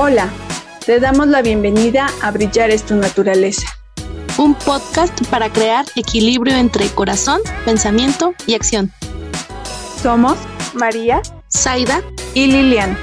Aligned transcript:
Hola, 0.00 0.28
te 0.86 1.00
damos 1.00 1.26
la 1.26 1.42
bienvenida 1.42 2.06
a 2.22 2.30
Brillar 2.30 2.70
es 2.70 2.86
tu 2.86 2.94
naturaleza. 2.94 3.66
Un 4.38 4.54
podcast 4.54 5.26
para 5.28 5.52
crear 5.52 5.86
equilibrio 5.96 6.56
entre 6.56 6.86
corazón, 6.86 7.40
pensamiento 7.64 8.32
y 8.46 8.54
acción. 8.54 8.92
Somos 10.00 10.38
María, 10.72 11.20
Zaida 11.52 12.00
y 12.32 12.46
Lilian. 12.46 12.96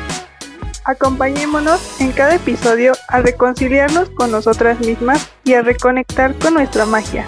Acompañémonos 0.85 1.99
en 1.99 2.13
cada 2.13 2.35
episodio 2.35 2.93
a 3.09 3.19
reconciliarnos 3.19 4.09
con 4.11 4.31
nosotras 4.31 4.79
mismas 4.79 5.29
y 5.43 5.55
a 5.55 5.63
reconectar 5.63 6.33
con 6.35 6.53
nuestra 6.53 6.85
magia. 6.85 7.27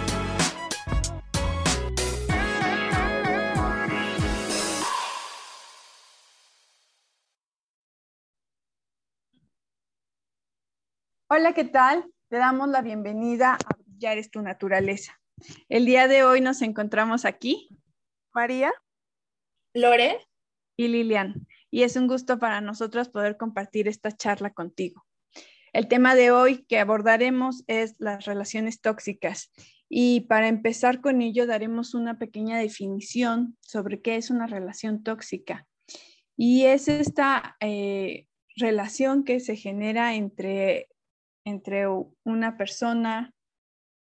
Hola, 11.40 11.54
¿qué 11.54 11.66
tal? 11.66 12.04
Te 12.30 12.38
damos 12.38 12.68
la 12.70 12.82
bienvenida 12.82 13.60
a 13.64 13.78
Brillar 13.86 14.18
es 14.18 14.32
tu 14.32 14.42
naturaleza. 14.42 15.22
El 15.70 15.86
día 15.86 16.08
de 16.08 16.24
hoy 16.24 16.42
nos 16.42 16.64
encontramos 16.64 17.26
aquí. 17.26 17.70
María, 18.34 18.74
Lore 19.72 20.18
y 20.78 20.88
Lilian. 20.88 21.46
Y 21.70 21.84
es 21.84 21.96
un 21.96 22.08
gusto 22.08 22.40
para 22.40 22.60
nosotros 22.60 23.10
poder 23.10 23.38
compartir 23.38 23.88
esta 23.88 24.12
charla 24.12 24.52
contigo. 24.52 25.06
El 25.74 25.88
tema 25.88 26.16
de 26.16 26.32
hoy 26.32 26.66
que 26.66 26.80
abordaremos 26.80 27.64
es 27.68 27.94
las 28.00 28.26
relaciones 28.26 28.82
tóxicas. 28.82 29.52
Y 29.88 30.22
para 30.22 30.48
empezar 30.48 31.02
con 31.02 31.22
ello, 31.22 31.46
daremos 31.46 31.94
una 31.94 32.18
pequeña 32.18 32.58
definición 32.58 33.56
sobre 33.62 34.02
qué 34.02 34.16
es 34.16 34.32
una 34.32 34.48
relación 34.48 35.04
tóxica. 35.04 35.68
Y 36.36 36.64
es 36.64 36.88
esta 36.88 37.58
eh, 37.60 38.26
relación 38.56 39.24
que 39.24 39.40
se 39.40 39.56
genera 39.56 40.16
entre 40.16 40.90
entre 41.48 41.88
una 42.26 42.58
persona 42.58 43.34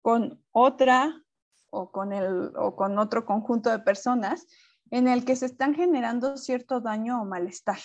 con 0.01 0.43
otra 0.51 1.23
o 1.69 1.91
con, 1.91 2.11
el, 2.11 2.51
o 2.57 2.75
con 2.75 2.99
otro 2.99 3.25
conjunto 3.25 3.69
de 3.69 3.79
personas 3.79 4.47
en 4.91 5.07
el 5.07 5.23
que 5.23 5.37
se 5.37 5.45
están 5.45 5.73
generando 5.73 6.35
cierto 6.35 6.81
daño 6.81 7.21
o 7.21 7.25
malestar, 7.25 7.79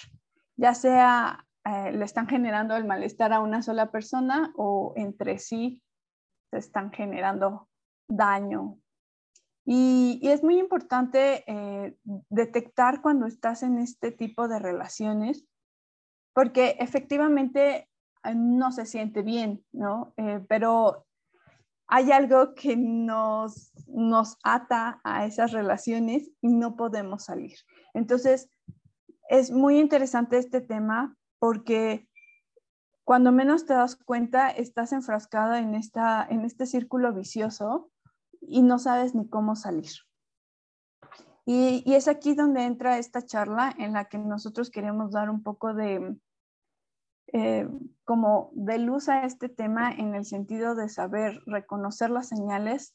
ya 0.56 0.74
sea 0.74 1.46
eh, 1.64 1.92
le 1.92 2.04
están 2.04 2.26
generando 2.26 2.76
el 2.76 2.84
malestar 2.84 3.32
a 3.32 3.40
una 3.40 3.62
sola 3.62 3.92
persona 3.92 4.52
o 4.56 4.94
entre 4.96 5.38
sí 5.38 5.80
se 6.50 6.58
están 6.58 6.90
generando 6.90 7.68
daño. 8.08 8.78
Y, 9.64 10.20
es 10.24 10.42
muy 10.42 10.58
importante 10.58 11.44
eh, 11.46 11.96
detectar 12.28 13.00
cuando 13.00 13.26
estás 13.26 13.62
en 13.62 13.78
este 13.78 14.10
tipo 14.10 14.48
de 14.48 14.58
relaciones, 14.58 15.46
porque 16.34 16.76
efectivamente 16.80 17.88
no 18.34 18.72
se 18.72 18.86
siente 18.86 19.22
bien, 19.22 19.64
¿no? 19.72 20.14
Eh, 20.16 20.44
pero 20.48 21.06
hay 21.86 22.12
algo 22.12 22.54
que 22.54 22.76
nos, 22.76 23.72
nos 23.86 24.38
ata 24.42 25.00
a 25.04 25.26
esas 25.26 25.52
relaciones 25.52 26.30
y 26.40 26.48
no 26.48 26.76
podemos 26.76 27.24
salir. 27.24 27.56
Entonces, 27.94 28.48
es 29.28 29.50
muy 29.50 29.78
interesante 29.78 30.38
este 30.38 30.60
tema 30.60 31.16
porque 31.38 32.08
cuando 33.04 33.32
menos 33.32 33.66
te 33.66 33.74
das 33.74 33.96
cuenta, 33.96 34.48
estás 34.48 34.92
enfrascada 34.92 35.58
en, 35.58 35.74
esta, 35.74 36.26
en 36.28 36.44
este 36.44 36.66
círculo 36.66 37.12
vicioso 37.12 37.90
y 38.40 38.62
no 38.62 38.78
sabes 38.78 39.14
ni 39.14 39.28
cómo 39.28 39.56
salir. 39.56 39.90
Y, 41.44 41.82
es 41.92 42.06
aquí 42.06 42.34
donde 42.34 42.62
entra 42.62 42.98
esta 42.98 43.24
charla 43.24 43.74
en 43.76 43.94
la 43.94 44.04
que 44.04 44.18
nosotros 44.18 44.70
queremos 44.70 45.10
dar 45.10 45.28
un 45.28 45.42
poco 45.42 45.74
de, 45.74 46.16
eh, 47.32 47.66
como 48.04 48.50
de 48.52 48.78
luz 48.78 49.08
a 49.08 49.24
este 49.24 49.48
tema 49.48 49.90
en 49.92 50.14
el 50.14 50.24
sentido 50.24 50.74
de 50.74 50.88
saber 50.88 51.40
reconocer 51.46 52.10
las 52.10 52.28
señales 52.28 52.94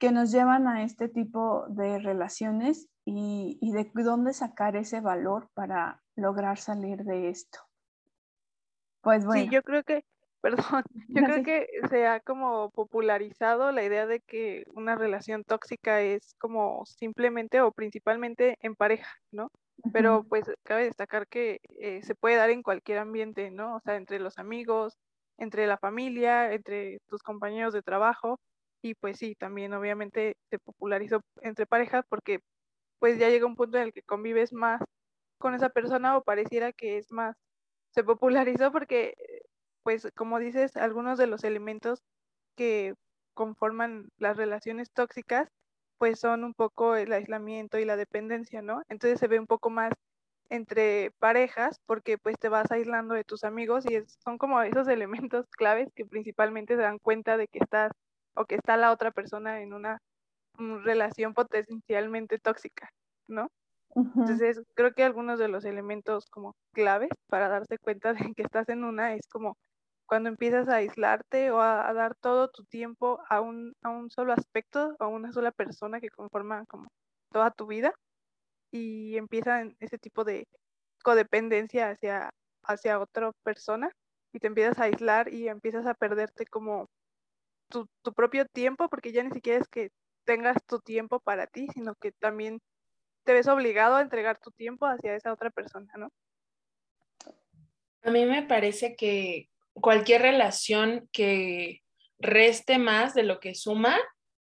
que 0.00 0.10
nos 0.10 0.32
llevan 0.32 0.66
a 0.66 0.82
este 0.82 1.08
tipo 1.08 1.66
de 1.68 1.98
relaciones 1.98 2.88
y, 3.04 3.58
de 3.60 3.90
dónde 4.02 4.32
sacar 4.32 4.74
ese 4.74 5.00
valor 5.00 5.48
para 5.54 6.02
lograr 6.16 6.58
salir 6.58 7.04
de 7.04 7.28
esto. 7.28 7.58
Pues 9.02 9.24
bueno. 9.24 9.42
Sí, 9.42 9.48
yo 9.50 9.62
creo 9.62 9.84
que, 9.84 10.04
perdón, 10.40 10.84
yo 11.08 11.22
creo 11.22 11.44
que 11.44 11.68
se 11.88 12.06
ha 12.06 12.20
como 12.20 12.70
popularizado 12.70 13.72
la 13.72 13.84
idea 13.84 14.06
de 14.06 14.20
que 14.20 14.64
una 14.74 14.96
relación 14.96 15.44
tóxica 15.44 16.00
es 16.00 16.34
como 16.38 16.84
simplemente 16.86 17.60
o 17.60 17.72
principalmente 17.72 18.56
en 18.60 18.74
pareja, 18.74 19.10
¿no? 19.30 19.50
Pero 19.92 20.24
pues 20.24 20.50
cabe 20.64 20.84
destacar 20.84 21.26
que 21.28 21.60
eh, 21.80 22.02
se 22.02 22.14
puede 22.14 22.36
dar 22.36 22.50
en 22.50 22.62
cualquier 22.62 22.98
ambiente, 22.98 23.50
¿no? 23.50 23.76
O 23.76 23.80
sea, 23.80 23.96
entre 23.96 24.18
los 24.18 24.38
amigos, 24.38 24.96
entre 25.38 25.66
la 25.66 25.78
familia, 25.78 26.52
entre 26.52 26.98
tus 27.08 27.22
compañeros 27.22 27.72
de 27.72 27.82
trabajo 27.82 28.38
y 28.82 28.94
pues 28.94 29.18
sí, 29.18 29.34
también 29.34 29.72
obviamente 29.74 30.36
se 30.50 30.58
popularizó 30.58 31.20
entre 31.42 31.66
parejas 31.66 32.04
porque 32.08 32.40
pues 32.98 33.18
ya 33.18 33.30
llega 33.30 33.46
un 33.46 33.56
punto 33.56 33.78
en 33.78 33.84
el 33.84 33.92
que 33.92 34.02
convives 34.02 34.52
más 34.52 34.82
con 35.38 35.54
esa 35.54 35.70
persona 35.70 36.16
o 36.16 36.22
pareciera 36.24 36.72
que 36.72 36.98
es 36.98 37.12
más, 37.12 37.36
se 37.90 38.04
popularizó 38.04 38.72
porque 38.72 39.14
pues 39.82 40.08
como 40.16 40.38
dices, 40.38 40.76
algunos 40.76 41.18
de 41.18 41.26
los 41.26 41.44
elementos 41.44 42.00
que 42.56 42.94
conforman 43.34 44.08
las 44.18 44.36
relaciones 44.36 44.90
tóxicas 44.92 45.48
pues 46.00 46.18
son 46.18 46.44
un 46.44 46.54
poco 46.54 46.96
el 46.96 47.12
aislamiento 47.12 47.78
y 47.78 47.84
la 47.84 47.94
dependencia, 47.94 48.62
¿no? 48.62 48.80
Entonces 48.88 49.20
se 49.20 49.28
ve 49.28 49.38
un 49.38 49.46
poco 49.46 49.68
más 49.68 49.92
entre 50.48 51.10
parejas 51.18 51.78
porque 51.84 52.16
pues 52.16 52.38
te 52.38 52.48
vas 52.48 52.72
aislando 52.72 53.14
de 53.14 53.22
tus 53.22 53.44
amigos 53.44 53.84
y 53.84 54.00
son 54.24 54.38
como 54.38 54.62
esos 54.62 54.88
elementos 55.28 55.46
claves 55.50 55.88
que 55.94 56.06
principalmente 56.06 56.74
se 56.74 56.82
dan 56.82 56.98
cuenta 56.98 57.36
de 57.36 57.48
que 57.48 57.58
estás 57.58 57.92
o 58.34 58.46
que 58.46 58.54
está 58.54 58.78
la 58.78 58.92
otra 58.92 59.10
persona 59.10 59.60
en 59.60 59.74
una, 59.74 59.98
relación 60.84 61.34
potencialmente 61.34 62.38
tóxica, 62.38 62.90
¿no? 63.28 63.48
Entonces 63.94 64.62
creo 64.74 64.92
que 64.92 65.04
algunos 65.04 65.38
de 65.38 65.48
los 65.48 65.64
elementos 65.64 66.26
como 66.30 66.54
claves 66.72 67.10
para 67.28 67.48
darse 67.48 67.76
cuenta 67.78 68.14
de 68.14 68.32
que 68.34 68.42
estás 68.42 68.68
en 68.70 68.84
una 68.84 69.14
es 69.14 69.26
como 69.28 69.58
cuando 70.10 70.28
empiezas 70.28 70.68
a 70.68 70.74
aislarte 70.74 71.52
o 71.52 71.60
a, 71.60 71.92
dar 71.92 72.16
todo 72.16 72.48
tu 72.50 72.64
tiempo 72.64 73.20
a 73.28 73.40
un, 73.40 73.74
a 73.80 73.90
un 73.90 74.10
solo 74.10 74.32
aspecto, 74.32 74.96
a 74.98 75.06
una 75.06 75.32
sola 75.32 75.52
persona 75.52 76.00
que 76.00 76.10
conforma 76.10 76.66
como 76.66 76.88
toda 77.30 77.52
tu 77.52 77.68
vida 77.68 77.94
y 78.72 79.16
empieza 79.16 79.62
ese 79.78 79.98
tipo 79.98 80.24
de 80.24 80.48
codependencia 81.04 81.90
hacia, 81.90 82.30
hacia 82.64 82.98
otra 82.98 83.30
persona 83.44 83.92
y 84.32 84.40
te 84.40 84.48
empiezas 84.48 84.80
a 84.80 84.84
aislar 84.86 85.32
y 85.32 85.46
empiezas 85.46 85.86
a 85.86 85.94
perderte 85.94 86.44
como 86.44 86.88
tu, 87.68 87.86
tu 88.02 88.12
propio 88.12 88.46
tiempo 88.46 88.88
porque 88.88 89.12
ya 89.12 89.22
ni 89.22 89.30
siquiera 89.30 89.60
es 89.60 89.68
que 89.68 89.90
tengas 90.24 90.56
tu 90.66 90.80
tiempo 90.80 91.20
para 91.20 91.46
ti, 91.46 91.68
sino 91.72 91.94
que 91.94 92.10
también 92.10 92.58
te 93.22 93.32
ves 93.32 93.46
obligado 93.46 93.94
a 93.94 94.02
entregar 94.02 94.40
tu 94.40 94.50
tiempo 94.50 94.86
hacia 94.86 95.14
esa 95.14 95.32
otra 95.32 95.50
persona, 95.50 95.92
¿no? 95.96 96.08
A 98.02 98.10
mí 98.10 98.24
me 98.24 98.42
parece 98.42 98.96
que 98.96 99.49
cualquier 99.74 100.22
relación 100.22 101.08
que 101.12 101.82
reste 102.18 102.78
más 102.78 103.14
de 103.14 103.22
lo 103.22 103.40
que 103.40 103.54
suma, 103.54 103.98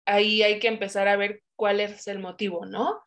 ahí 0.07 0.43
hay 0.43 0.59
que 0.59 0.69
empezar 0.69 1.09
a 1.09 1.17
ver 1.17 1.43
cuál 1.57 1.81
es 1.81 2.07
el 2.07 2.19
motivo, 2.19 2.67
¿no? 2.67 3.03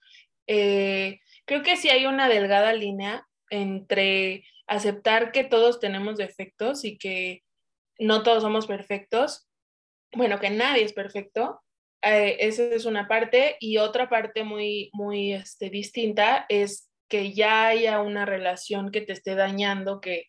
Eh, 0.48 1.20
creo 1.46 1.64
que 1.64 1.78
sí 1.78 1.90
hay 1.90 2.06
una 2.06 2.30
delgada 2.30 2.74
línea 2.74 3.26
entre 3.50 4.46
aceptar 4.68 5.32
que 5.32 5.44
todos 5.44 5.80
tenemos 5.80 6.18
defectos 6.18 6.86
y 6.86 6.98
que 6.98 7.44
no 8.00 8.24
todos 8.24 8.44
somos 8.44 8.68
perfectos, 8.68 9.48
bueno, 10.14 10.40
que 10.40 10.50
nadie 10.50 10.84
es 10.84 10.94
perfecto, 10.94 11.62
eh, 12.02 12.38
esa 12.40 12.64
es 12.64 12.86
una 12.86 13.08
parte, 13.08 13.58
y 13.60 13.78
otra 13.78 14.10
parte 14.10 14.44
muy, 14.44 14.90
muy 14.94 15.34
este, 15.34 15.70
distinta 15.70 16.46
es 16.50 16.90
que 17.08 17.34
ya 17.34 17.68
haya 17.68 18.02
una 18.02 18.26
relación 18.26 18.92
que 18.92 19.02
te 19.02 19.14
esté 19.14 19.36
dañando, 19.36 20.02
que 20.02 20.26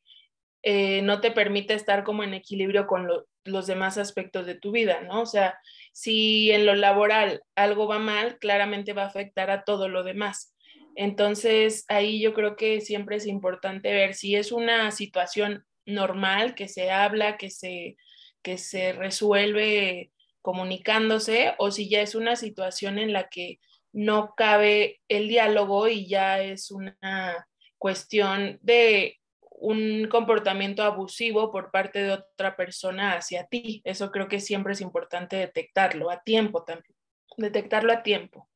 eh, 0.62 1.02
no 1.02 1.20
te 1.20 1.30
permite 1.30 1.74
estar 1.74 2.04
como 2.04 2.22
en 2.22 2.34
equilibrio 2.34 2.86
con 2.86 3.08
los 3.44 3.66
demás 3.66 3.98
aspectos 3.98 4.46
de 4.46 4.54
tu 4.54 4.70
vida, 4.70 5.00
¿no? 5.00 5.22
O 5.22 5.26
sea, 5.26 5.58
si 5.92 6.52
en 6.52 6.66
lo 6.66 6.74
laboral 6.74 7.42
algo 7.56 7.88
va 7.88 7.98
mal, 7.98 8.38
claramente 8.38 8.92
va 8.92 9.02
a 9.02 9.06
afectar 9.06 9.50
a 9.50 9.64
todo 9.64 9.88
lo 9.88 10.04
demás. 10.04 10.54
Entonces, 10.94 11.84
ahí 11.88 12.20
yo 12.20 12.32
creo 12.34 12.56
que 12.56 12.80
siempre 12.80 13.16
es 13.16 13.26
importante 13.26 13.92
ver 13.92 14.14
si 14.14 14.36
es 14.36 14.52
una 14.52 14.90
situación 14.90 15.64
normal, 15.84 16.54
que 16.54 16.68
se 16.68 16.90
habla, 16.90 17.36
que 17.36 17.50
se, 17.50 17.96
que 18.42 18.58
se 18.58 18.92
resuelve 18.92 20.12
comunicándose, 20.42 21.54
o 21.58 21.70
si 21.70 21.88
ya 21.88 22.02
es 22.02 22.14
una 22.14 22.36
situación 22.36 22.98
en 22.98 23.12
la 23.12 23.28
que 23.28 23.58
no 23.92 24.34
cabe 24.36 25.00
el 25.08 25.28
diálogo 25.28 25.88
y 25.88 26.06
ya 26.06 26.40
es 26.40 26.70
una 26.70 27.48
cuestión 27.78 28.58
de 28.62 29.18
un 29.62 30.08
comportamiento 30.08 30.82
abusivo 30.82 31.52
por 31.52 31.70
parte 31.70 32.00
de 32.00 32.12
otra 32.14 32.56
persona 32.56 33.14
hacia 33.14 33.46
ti. 33.46 33.80
Eso 33.84 34.10
creo 34.10 34.26
que 34.26 34.40
siempre 34.40 34.72
es 34.72 34.80
importante 34.80 35.36
detectarlo 35.36 36.10
a 36.10 36.22
tiempo 36.24 36.64
también, 36.64 36.96
detectarlo 37.36 37.92
a 37.92 38.02
tiempo. 38.02 38.48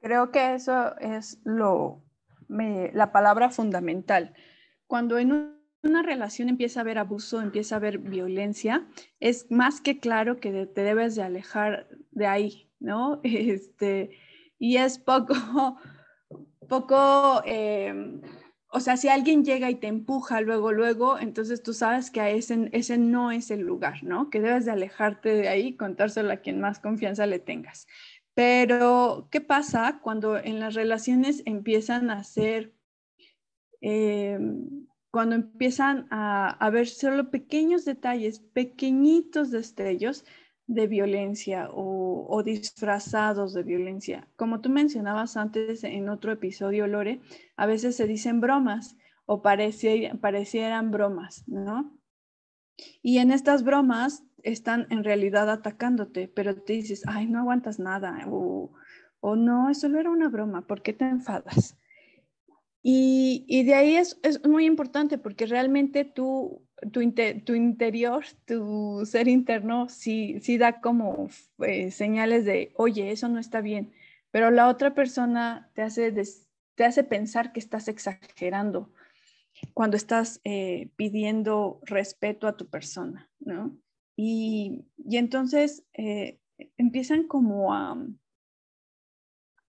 Creo 0.00 0.30
que 0.30 0.54
eso 0.54 0.96
es 0.98 1.40
lo, 1.44 2.04
la 2.48 3.10
palabra 3.10 3.50
fundamental. 3.50 4.34
Cuando 4.86 5.18
en 5.18 5.58
una 5.82 6.02
relación 6.02 6.48
empieza 6.48 6.78
a 6.78 6.82
haber 6.82 6.98
abuso, 6.98 7.40
empieza 7.40 7.74
a 7.74 7.78
haber 7.78 7.98
violencia, 7.98 8.86
es 9.18 9.50
más 9.50 9.80
que 9.80 9.98
claro 9.98 10.38
que 10.38 10.66
te 10.66 10.82
debes 10.82 11.16
de 11.16 11.24
alejar 11.24 11.88
de 12.12 12.26
ahí, 12.28 12.70
¿no? 12.78 13.20
Este, 13.24 14.10
y 14.60 14.76
es 14.76 15.00
poco, 15.00 15.34
poco, 16.68 17.42
em, 17.44 18.20
o 18.76 18.80
sea, 18.80 18.98
si 18.98 19.08
alguien 19.08 19.42
llega 19.42 19.70
y 19.70 19.76
te 19.76 19.86
empuja 19.86 20.42
luego, 20.42 20.70
luego, 20.70 21.18
entonces 21.18 21.62
tú 21.62 21.72
sabes 21.72 22.10
que 22.10 22.36
ese, 22.36 22.68
ese 22.72 22.98
no 22.98 23.32
es 23.32 23.50
el 23.50 23.60
lugar, 23.60 24.04
¿no? 24.04 24.28
Que 24.28 24.38
debes 24.38 24.66
de 24.66 24.72
alejarte 24.72 25.30
de 25.30 25.48
ahí, 25.48 25.76
contárselo 25.78 26.30
a 26.30 26.36
quien 26.36 26.60
más 26.60 26.78
confianza 26.78 27.24
le 27.24 27.38
tengas. 27.38 27.86
Pero, 28.34 29.28
¿qué 29.30 29.40
pasa 29.40 30.00
cuando 30.02 30.36
en 30.36 30.60
las 30.60 30.74
relaciones 30.74 31.42
empiezan 31.46 32.10
a 32.10 32.22
ser, 32.22 32.74
em, 33.80 34.86
cuando 35.10 35.36
empiezan 35.36 36.06
a, 36.10 36.50
a 36.50 36.68
ver 36.68 36.86
solo 36.86 37.30
pequeños 37.30 37.86
detalles, 37.86 38.40
pequeñitos 38.40 39.50
destellos 39.50 40.26
de 40.66 40.86
violencia 40.86 41.68
o, 41.72 42.42
disfrazados 42.44 43.54
de 43.54 43.62
violencia. 43.62 44.28
Como 44.36 44.60
tú 44.60 44.68
mencionabas 44.68 45.36
antes 45.36 45.84
en 45.84 46.08
otro 46.08 46.32
episodio, 46.32 46.86
Lore, 46.86 47.20
a 47.56 47.66
veces 47.66 47.96
se 47.96 48.06
dicen 48.06 48.40
bromas 48.40 48.96
o 49.24 49.42
parecieran 49.42 50.90
bromas, 50.90 51.44
¿no? 51.48 51.98
Y 53.02 53.18
en 53.18 53.30
estas 53.30 53.64
bromas 53.64 54.24
están 54.42 54.86
en 54.90 55.02
realidad 55.02 55.50
atacándote, 55.50 56.28
pero 56.28 56.54
te 56.54 56.74
dices, 56.74 57.02
ay, 57.06 57.26
no 57.26 57.40
aguantas 57.40 57.78
nada, 57.78 58.26
o, 58.28 58.72
o 59.20 59.36
no, 59.36 59.70
eso 59.70 59.88
no 59.88 59.98
era 59.98 60.10
una 60.10 60.28
broma, 60.28 60.66
¿por 60.66 60.82
qué 60.82 60.92
te 60.92 61.04
enfadas? 61.04 61.76
Y, 62.82 63.44
y 63.48 63.64
de 63.64 63.74
ahí 63.74 63.96
es, 63.96 64.20
es, 64.22 64.46
muy 64.46 64.64
importante 64.64 65.18
porque 65.18 65.46
realmente 65.46 66.04
tú 66.04 66.65
tu, 66.92 67.00
tu, 67.44 67.54
interior, 67.54 68.24
tu 68.44 69.04
ser 69.06 69.28
interno, 69.28 69.88
sí, 69.88 70.38
sí 70.40 70.58
da 70.58 70.80
como 70.80 71.28
eh, 71.66 71.90
señales 71.90 72.44
de, 72.44 72.72
oye, 72.76 73.10
eso 73.10 73.28
no 73.28 73.38
está 73.38 73.60
bien, 73.60 73.92
pero 74.30 74.50
la 74.50 74.68
otra 74.68 74.94
persona 74.94 75.70
te 75.74 75.82
hace, 75.82 76.12
te 76.74 76.84
hace 76.84 77.04
pensar 77.04 77.52
que 77.52 77.60
estás 77.60 77.88
exagerando 77.88 78.92
cuando 79.72 79.96
estás 79.96 80.40
eh, 80.44 80.90
pidiendo 80.96 81.80
respeto 81.82 82.46
a 82.46 82.56
tu 82.56 82.68
persona, 82.68 83.30
¿no? 83.40 83.78
Y, 84.14 84.84
y 84.98 85.16
entonces 85.16 85.84
eh, 85.94 86.38
empiezan 86.76 87.26
como 87.26 87.72
a, 87.72 87.96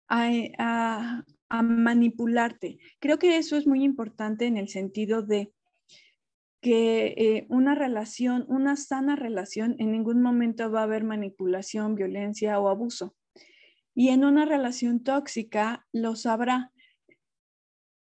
a, 0.07 1.23
a 1.49 1.61
manipularte. 1.61 2.79
Creo 2.99 3.19
que 3.19 3.37
eso 3.37 3.55
es 3.55 3.67
muy 3.67 3.83
importante 3.83 4.45
en 4.45 4.57
el 4.57 4.67
sentido 4.67 5.21
de 5.21 5.53
que 6.67 7.13
eh, 7.15 7.45
una 7.47 7.75
relación, 7.75 8.43
una 8.49 8.75
sana 8.75 9.15
relación, 9.15 9.77
en 9.79 9.93
ningún 9.93 10.21
momento 10.21 10.69
va 10.69 10.81
a 10.81 10.83
haber 10.83 11.05
manipulación, 11.05 11.95
violencia 11.95 12.59
o 12.59 12.67
abuso. 12.67 13.15
Y 13.95 14.09
en 14.09 14.25
una 14.25 14.43
relación 14.43 15.01
tóxica 15.01 15.87
lo 15.93 16.17
sabrá. 16.17 16.73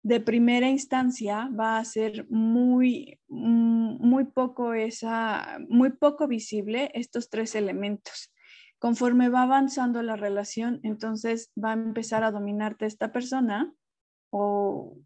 De 0.01 0.19
primera 0.19 0.67
instancia 0.67 1.47
va 1.49 1.77
a 1.77 1.85
ser 1.85 2.25
muy, 2.31 3.19
mm, 3.27 4.03
muy 4.03 4.23
poco 4.23 4.73
esa, 4.73 5.59
muy 5.69 5.91
poco 5.91 6.27
visible 6.27 6.89
estos 6.95 7.29
tres 7.29 7.53
elementos. 7.53 8.33
Conforme 8.79 9.29
va 9.29 9.43
avanzando 9.43 10.01
la 10.01 10.15
relación, 10.15 10.79
entonces 10.81 11.51
va 11.55 11.69
a 11.69 11.73
empezar 11.73 12.23
a 12.23 12.31
dominarte 12.31 12.87
esta 12.87 13.11
persona 13.11 13.71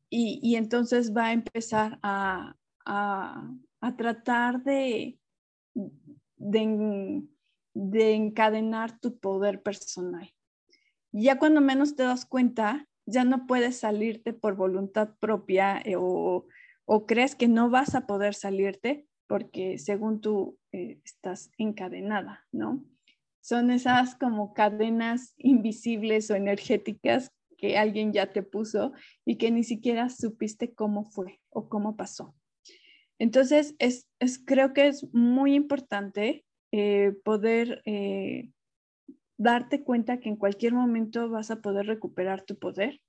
y, 0.10 0.40
y 0.42 0.56
entonces 0.56 1.14
va 1.14 1.26
a 1.26 1.34
empezar 1.34 2.00
a, 2.02 2.56
a, 2.90 3.44
tratar 3.98 4.64
de, 4.64 5.20
de, 6.36 8.14
encadenar 8.16 9.00
tu 9.00 9.20
poder 9.20 9.62
personal. 9.62 10.34
Ya 11.12 11.38
cuando 11.38 11.62
menos 11.62 11.96
te 11.96 12.04
das 12.04 12.26
cuenta, 12.26 12.88
ya 13.06 13.24
no 13.24 13.46
puedes 13.48 13.78
salirte 13.78 14.34
por 14.34 14.56
voluntad 14.56 15.16
propia 15.20 15.82
eh, 15.86 15.96
o, 15.98 16.46
crees 17.08 17.36
que 17.36 17.48
no 17.48 17.70
vas 17.70 17.94
a 17.96 18.08
poder 18.08 18.34
salirte 18.34 19.08
porque 19.28 19.78
según 19.78 20.22
tú 20.22 20.58
eh, 20.72 21.00
estás 21.06 21.52
encadenada, 21.58 22.48
¿no? 22.52 22.84
Son 23.42 23.70
esas 23.70 24.16
como 24.16 24.54
cadenas 24.54 25.34
invisibles 25.38 26.30
o 26.32 26.36
energéticas 26.36 27.32
que 27.58 27.78
alguien 27.78 28.12
ya 28.12 28.32
te 28.32 28.42
puso 28.42 28.94
y 29.26 29.38
que 29.38 29.52
ni 29.52 29.64
siquiera 29.64 30.10
supiste 30.10 30.74
cómo 30.74 31.04
fue 31.04 31.40
o 31.50 31.70
cómo 31.70 31.96
pasó. 31.96 32.36
Entonces, 33.19 33.75
es, 33.80 34.07
creo 34.45 34.74
que 34.74 34.88
es 34.88 35.13
muy 35.13 35.54
importante 35.54 36.45
eh, 36.71 37.13
poder 37.24 37.81
eh, 37.86 38.50
darte 39.38 39.83
cuenta 39.83 40.19
que 40.19 40.30
en 40.30 40.38
cualquier 40.38 40.74
momento 40.74 41.30
vas 41.30 41.51
a 41.51 41.62
poder 41.62 41.86
recuperar 41.86 42.44
tu 42.44 42.57
poder, 42.57 43.01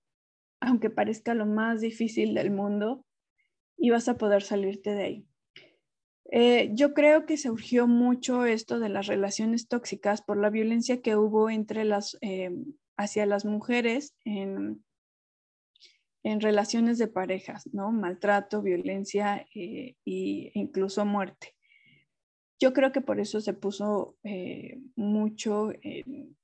aunque 0.60 0.90
parezca 0.90 1.34
lo 1.34 1.46
más 1.46 1.80
difícil 1.80 2.34
del 2.34 2.50
mundo, 2.50 3.06
y 3.78 3.90
vas 3.90 4.08
a 4.08 4.18
poder 4.18 4.42
salirte 4.42 4.90
de 4.90 5.02
ahí. 5.02 5.26
Eh, 6.32 6.70
yo 6.74 6.92
creo 6.92 7.24
que 7.24 7.36
surgió 7.36 7.86
mucho 7.86 8.44
esto 8.44 8.78
de 8.78 8.88
las 8.88 9.06
relaciones 9.06 9.68
tóxicas 9.68 10.22
por 10.22 10.36
la 10.36 10.50
violencia 10.50 11.00
que 11.00 11.16
hubo 11.16 11.50
entre 11.50 11.84
las, 11.84 12.18
hacia 12.96 13.26
las 13.26 13.44
mujeres 13.44 14.14
en, 14.24 14.84
en 16.22 16.40
relaciones 16.40 16.98
de 16.98 17.08
parejas, 17.08 17.68
¿no? 17.72 17.92
Maltrato, 17.92 18.62
violencia 18.62 19.46
e 19.54 19.96
incluso 20.04 21.04
muerte. 21.04 21.54
Yo 22.60 22.74
creo 22.74 22.92
que 22.92 23.00
por 23.00 23.20
eso 23.20 23.40
se 23.40 23.54
puso 23.54 24.18
eh, 24.22 24.78
mucho 24.94 25.72
en, 25.82 26.36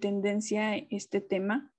tendencia 0.00 0.76
este 0.76 1.20
tema, 1.20 1.72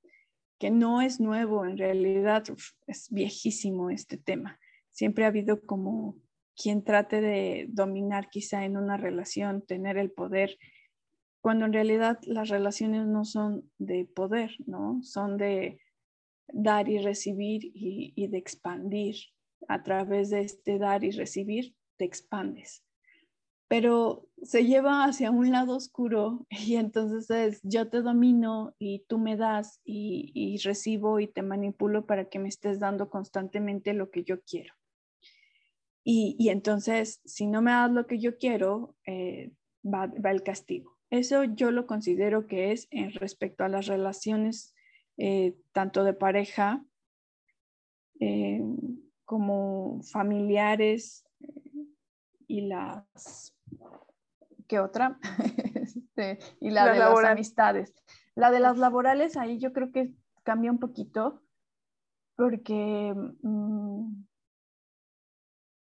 que 0.57 0.71
no 0.71 1.01
es 1.01 1.19
nuevo, 1.19 1.65
en 1.65 1.77
realidad 1.77 2.43
es 2.87 3.11
viejísimo 3.11 3.89
este 3.89 4.17
tema. 4.17 4.59
Siempre 4.91 5.25
ha 5.25 5.27
habido 5.27 5.61
como 5.65 6.15
quien 6.55 6.83
trate 6.83 7.19
de 7.19 7.67
dominar 7.69 8.29
quizá 8.29 8.63
en 8.63 8.77
una 8.77 8.95
relación, 8.95 9.61
tener 9.61 9.97
el 9.97 10.11
poder, 10.11 10.57
cuando 11.41 11.65
en 11.65 11.73
realidad 11.73 12.19
las 12.23 12.47
relaciones 12.47 13.05
no 13.07 13.25
son 13.25 13.69
de 13.77 14.05
poder, 14.05 14.51
¿no? 14.65 15.01
Son 15.03 15.37
de 15.37 15.79
dar 16.53 16.89
y 16.89 16.99
recibir 16.99 17.71
y, 17.73 18.27
de 18.27 18.37
expandir. 18.37 19.15
A 19.67 19.83
través 19.83 20.29
de 20.29 20.41
este 20.41 20.79
dar 20.79 21.03
y 21.03 21.11
recibir, 21.11 21.75
te 21.97 22.05
expandes. 22.05 22.83
Pero 23.67 24.27
se 24.41 24.65
lleva 24.65 25.03
hacia 25.03 25.31
un 25.31 25.51
lado 25.51 25.75
oscuro 25.75 26.47
y 26.49 26.75
entonces 26.75 27.29
es 27.29 27.59
yo 27.63 27.89
te 27.89 28.01
domino 28.01 28.73
y 28.79 29.05
tú 29.07 29.19
me 29.19 29.35
das 29.35 29.81
y, 29.83 30.57
recibo 30.63 31.19
y 31.19 31.27
te 31.27 31.41
manipulo 31.41 32.05
para 32.05 32.29
que 32.29 32.39
me 32.39 32.49
estés 32.49 32.79
dando 32.79 33.09
constantemente 33.09 33.93
lo 33.93 34.09
que 34.09 34.23
yo 34.23 34.41
quiero. 34.41 34.73
Y, 36.03 36.49
entonces, 36.49 37.21
si 37.23 37.45
no 37.45 37.61
me 37.61 37.69
das 37.69 37.91
lo 37.91 38.07
que 38.07 38.17
yo 38.17 38.37
quiero, 38.37 38.95
eh, 39.05 39.51
va, 39.85 40.07
va 40.07 40.31
el 40.31 40.41
castigo. 40.41 40.97
Eso 41.11 41.43
yo 41.43 41.69
lo 41.69 41.85
considero 41.85 42.47
que 42.47 42.71
es 42.71 42.87
en 42.89 43.11
respecto 43.11 43.63
a 43.63 43.69
las 43.69 43.85
relaciones 43.85 44.73
eh, 45.21 45.57
tanto 45.73 46.05
de 46.05 46.13
pareja 46.13 46.81
eh, 48.21 48.61
como 49.25 50.01
familiares 50.01 51.25
eh, 51.41 51.87
y 52.47 52.61
las, 52.61 53.53
¿qué 54.67 54.79
otra? 54.79 55.19
Este, 55.75 56.39
y 56.59 56.71
la 56.71 56.91
de 56.91 56.99
las 56.99 57.23
amistades. 57.23 57.93
La 58.35 58.51
de 58.51 58.59
las 58.59 58.77
laborales, 58.77 59.37
ahí 59.37 59.57
yo 59.59 59.71
creo 59.73 59.91
que 59.91 60.13
cambia 60.43 60.71
un 60.71 60.79
poquito 60.79 61.41
porque, 62.35 63.13
mm, 63.41 64.23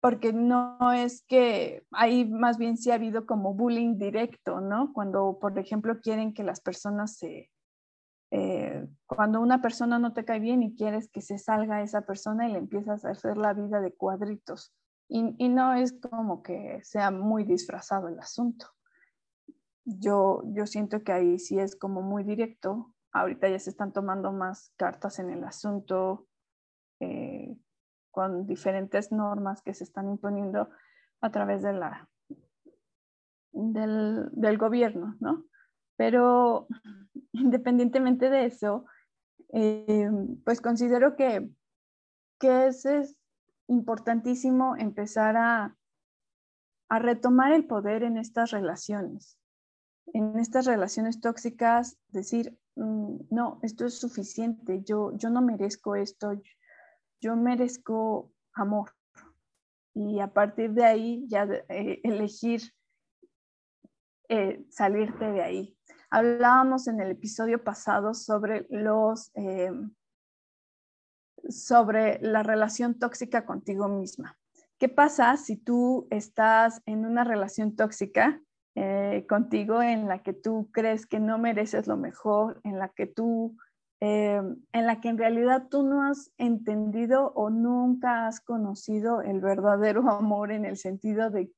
porque 0.00 0.32
no 0.32 0.92
es 0.92 1.22
que 1.22 1.84
ahí 1.92 2.24
más 2.24 2.58
bien 2.58 2.76
sí 2.76 2.90
ha 2.90 2.94
habido 2.94 3.26
como 3.26 3.54
bullying 3.54 3.98
directo, 3.98 4.60
¿no? 4.60 4.92
Cuando, 4.92 5.38
por 5.40 5.58
ejemplo, 5.58 6.00
quieren 6.00 6.34
que 6.34 6.42
las 6.44 6.60
personas 6.60 7.16
se, 7.16 7.50
eh, 8.36 8.88
cuando 9.06 9.40
una 9.40 9.62
persona 9.62 10.00
no 10.00 10.12
te 10.12 10.24
cae 10.24 10.40
bien 10.40 10.64
y 10.64 10.74
quieres 10.74 11.08
que 11.08 11.20
se 11.20 11.38
salga 11.38 11.82
esa 11.82 12.00
persona 12.00 12.48
y 12.48 12.52
le 12.52 12.58
empiezas 12.58 13.04
a 13.04 13.10
hacer 13.10 13.36
la 13.36 13.52
vida 13.52 13.80
de 13.80 13.94
cuadritos. 13.94 14.74
Y, 15.06 15.48
no 15.50 15.74
es 15.74 15.92
como 15.92 16.42
que 16.42 16.80
sea 16.82 17.12
muy 17.12 17.44
disfrazado 17.44 18.08
el 18.08 18.18
asunto. 18.18 18.66
Yo, 19.84 20.42
yo 20.46 20.66
siento 20.66 21.04
que 21.04 21.12
ahí 21.12 21.38
sí 21.38 21.60
es 21.60 21.76
como 21.76 22.02
muy 22.02 22.24
directo. 22.24 22.92
Ahorita 23.12 23.48
ya 23.48 23.60
se 23.60 23.70
están 23.70 23.92
tomando 23.92 24.32
más 24.32 24.72
cartas 24.76 25.20
en 25.20 25.30
el 25.30 25.44
asunto 25.44 26.26
eh, 26.98 27.56
con 28.10 28.48
diferentes 28.48 29.12
normas 29.12 29.62
que 29.62 29.74
se 29.74 29.84
están 29.84 30.08
imponiendo 30.08 30.70
a 31.20 31.30
través 31.30 31.62
de 31.62 31.72
la, 31.72 32.08
del, 33.52 34.28
del 34.32 34.58
gobierno, 34.58 35.14
¿no? 35.20 35.44
Pero 35.96 36.66
independientemente 37.32 38.30
de 38.30 38.46
eso, 38.46 38.86
eh, 39.52 40.10
pues 40.44 40.60
considero 40.60 41.16
que, 41.16 41.48
que 42.40 42.66
ese 42.66 42.98
es 43.00 43.16
importantísimo 43.68 44.76
empezar 44.76 45.36
a, 45.36 45.76
a 46.88 46.98
retomar 46.98 47.52
el 47.52 47.66
poder 47.66 48.02
en 48.02 48.16
estas 48.16 48.50
relaciones, 48.50 49.38
en 50.12 50.38
estas 50.38 50.66
relaciones 50.66 51.20
tóxicas, 51.20 51.98
decir, 52.08 52.58
mm, 52.76 53.16
no, 53.30 53.58
esto 53.62 53.86
es 53.86 53.98
suficiente, 53.98 54.82
yo, 54.84 55.16
yo 55.16 55.30
no 55.30 55.40
merezco 55.40 55.96
esto, 55.96 56.32
yo 57.20 57.36
merezco 57.36 58.32
amor. 58.52 58.92
Y 59.94 60.20
a 60.20 60.32
partir 60.32 60.72
de 60.72 60.84
ahí 60.84 61.24
ya 61.28 61.44
eh, 61.68 62.00
elegir 62.02 62.74
eh, 64.28 64.64
salirte 64.70 65.30
de 65.30 65.42
ahí. 65.42 65.76
Hablábamos 66.08 66.88
en 66.88 67.00
el 67.00 67.10
episodio 67.10 67.62
pasado 67.62 68.14
sobre 68.14 68.66
los 68.70 69.30
eh, 69.34 69.70
sobre 71.48 72.18
la 72.22 72.42
relación 72.42 72.98
tóxica 72.98 73.44
contigo 73.44 73.88
misma. 73.88 74.38
¿Qué 74.78 74.88
pasa 74.88 75.36
si 75.36 75.56
tú 75.56 76.06
estás 76.10 76.80
en 76.86 77.04
una 77.04 77.24
relación 77.24 77.76
tóxica 77.76 78.40
eh, 78.76 79.26
contigo 79.28 79.82
en 79.82 80.08
la 80.08 80.22
que 80.22 80.32
tú 80.32 80.70
crees 80.72 81.06
que 81.06 81.20
no 81.20 81.36
mereces 81.36 81.86
lo 81.86 81.98
mejor, 81.98 82.60
en 82.64 82.78
la 82.78 82.88
que 82.88 83.06
tú, 83.06 83.56
en 84.00 84.56
la 84.72 85.00
que 85.00 85.08
en 85.08 85.18
realidad 85.18 85.68
tú 85.70 85.82
no 85.82 86.02
has 86.02 86.30
entendido 86.36 87.32
o 87.34 87.48
nunca 87.50 88.26
has 88.26 88.40
conocido 88.40 89.22
el 89.22 89.40
verdadero 89.40 90.02
amor 90.10 90.50
en 90.50 90.64
el 90.64 90.76
sentido 90.76 91.30
de, 91.30 91.50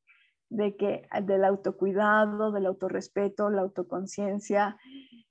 de 0.49 0.77
que 0.77 1.09
del 1.23 1.45
autocuidado, 1.45 2.53
del 2.53 2.67
autorrespeto, 2.67 3.51
la 3.51 3.63
autoconciencia, 3.63 4.77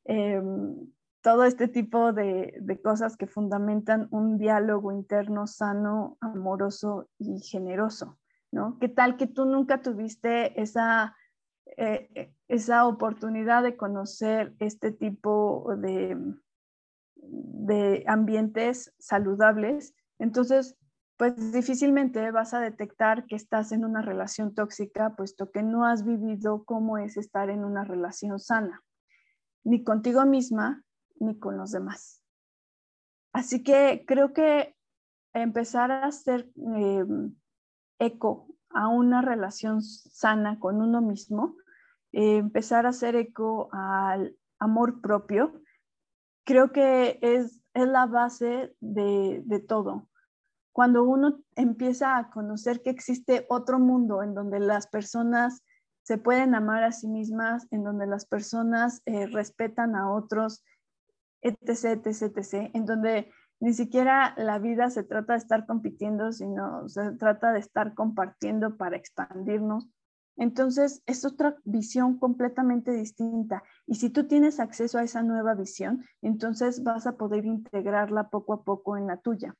em, 0.03 0.75
todo 1.21 1.43
este 1.43 1.67
tipo 1.67 2.13
de, 2.13 2.79
cosas 2.83 3.17
que 3.17 3.25
fundamentan 3.25 4.07
un 4.11 4.37
diálogo 4.37 4.91
interno 4.91 5.47
sano, 5.47 6.17
amoroso 6.21 7.09
y 7.17 7.39
generoso, 7.39 8.19
¿no? 8.51 8.77
¿Qué 8.79 8.89
tal 8.89 9.17
que 9.17 9.25
tú 9.25 9.45
nunca 9.45 9.81
tuviste 9.81 10.61
esa, 10.61 11.15
eh, 11.77 12.31
esa 12.47 12.85
oportunidad 12.85 13.63
de 13.63 13.75
conocer 13.75 14.53
este 14.59 14.91
tipo 14.91 15.73
de, 15.77 16.15
de 17.15 18.03
ambientes 18.05 18.93
saludables? 18.99 19.95
Entonces, 20.19 20.77
pues 21.17 21.53
difícilmente 21.53 22.31
vas 22.31 22.53
a 22.53 22.59
detectar 22.59 23.25
que 23.25 23.35
estás 23.35 23.71
en 23.71 23.85
una 23.85 24.01
relación 24.01 24.53
tóxica, 24.53 25.15
puesto 25.15 25.51
que 25.51 25.63
no 25.63 25.85
has 25.85 26.05
vivido 26.05 26.65
cómo 26.65 26.97
es 26.97 27.15
estar 27.17 27.49
en 27.49 27.63
una 27.63 27.85
relación 27.85 28.39
sana, 28.39 28.83
ni 29.63 29.83
contigo 29.83 30.25
misma, 30.25 30.83
ni 31.19 31.39
con 31.39 31.57
los 31.57 31.71
demás. 31.71 32.21
Así 33.31 33.63
que 33.63 34.03
creo 34.05 34.33
que 34.33 34.75
empezar 35.33 35.91
a 35.91 36.05
hacer 36.05 36.51
em, 36.55 37.35
eco 37.99 38.47
a 38.69 38.89
una 38.89 39.21
relación 39.21 39.81
sana 39.81 40.59
con 40.59 40.81
uno 40.81 41.01
mismo, 41.01 41.55
eh, 42.11 42.37
empezar 42.37 42.85
a 42.85 42.89
hacer 42.89 43.15
eco 43.15 43.69
al 43.71 44.35
amor 44.59 45.01
propio, 45.01 45.61
creo 46.45 46.71
que 46.71 47.19
es, 47.21 47.61
es 47.73 47.87
la 47.87 48.05
base 48.05 48.75
de, 48.81 49.41
de 49.45 49.59
todo. 49.59 50.09
Cuando 50.75 51.05
uno 51.05 51.39
empieza 51.55 52.17
a 52.17 52.29
conocer 52.29 52.81
que 52.81 52.89
existe 52.89 53.45
otro 53.47 53.79
mundo 53.79 54.21
en 54.21 54.33
donde 54.33 54.59
las 54.59 54.87
personas 54.87 55.63
se 56.03 56.17
pueden 56.17 56.53
amar 56.53 56.83
a 56.83 56.91
sí 56.91 57.07
mismas, 57.07 57.65
en 57.71 57.85
donde 57.85 58.07
las 58.07 58.25
personas 58.25 59.01
eh, 59.05 59.25
respetan 59.27 59.95
a 59.95 60.11
otros, 60.11 60.65
etc., 61.41 62.05
etc., 62.05 62.23
etc., 62.23 62.71
en 62.73 62.85
donde 62.85 63.31
ni 63.61 63.73
siquiera 63.73 64.33
la 64.35 64.59
vida 64.59 64.89
se 64.89 65.05
trata 65.05 65.31
de 65.31 65.39
estar 65.39 65.65
compitiendo, 65.65 66.33
sino 66.33 66.89
se 66.89 67.13
trata 67.13 67.53
de 67.53 67.59
estar 67.59 67.93
compartiendo 67.93 68.75
para 68.75 68.97
expandirnos. 68.97 69.87
Entonces, 70.35 71.01
es 71.05 71.23
otra 71.23 71.55
visión 71.63 72.19
completamente 72.19 72.91
distinta. 72.91 73.63
Y 73.87 73.95
si 73.95 74.09
tú 74.09 74.27
tienes 74.27 74.59
acceso 74.59 74.97
a 74.97 75.03
esa 75.03 75.23
nueva 75.23 75.53
visión, 75.53 76.03
entonces 76.21 76.83
vas 76.83 77.07
a 77.07 77.15
poder 77.15 77.45
integrarla 77.45 78.29
poco 78.29 78.51
a 78.51 78.63
poco 78.65 78.97
en 78.97 79.07
la 79.07 79.21
tuya. 79.21 79.55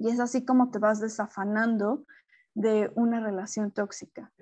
Y 0.00 0.08
es 0.08 0.18
así 0.18 0.46
como 0.46 0.70
te 0.70 0.78
vas 0.78 0.98
desafanando 0.98 2.06
de 2.54 2.90
una 2.94 3.20
relación 3.20 3.70
tóxica. 3.70 4.32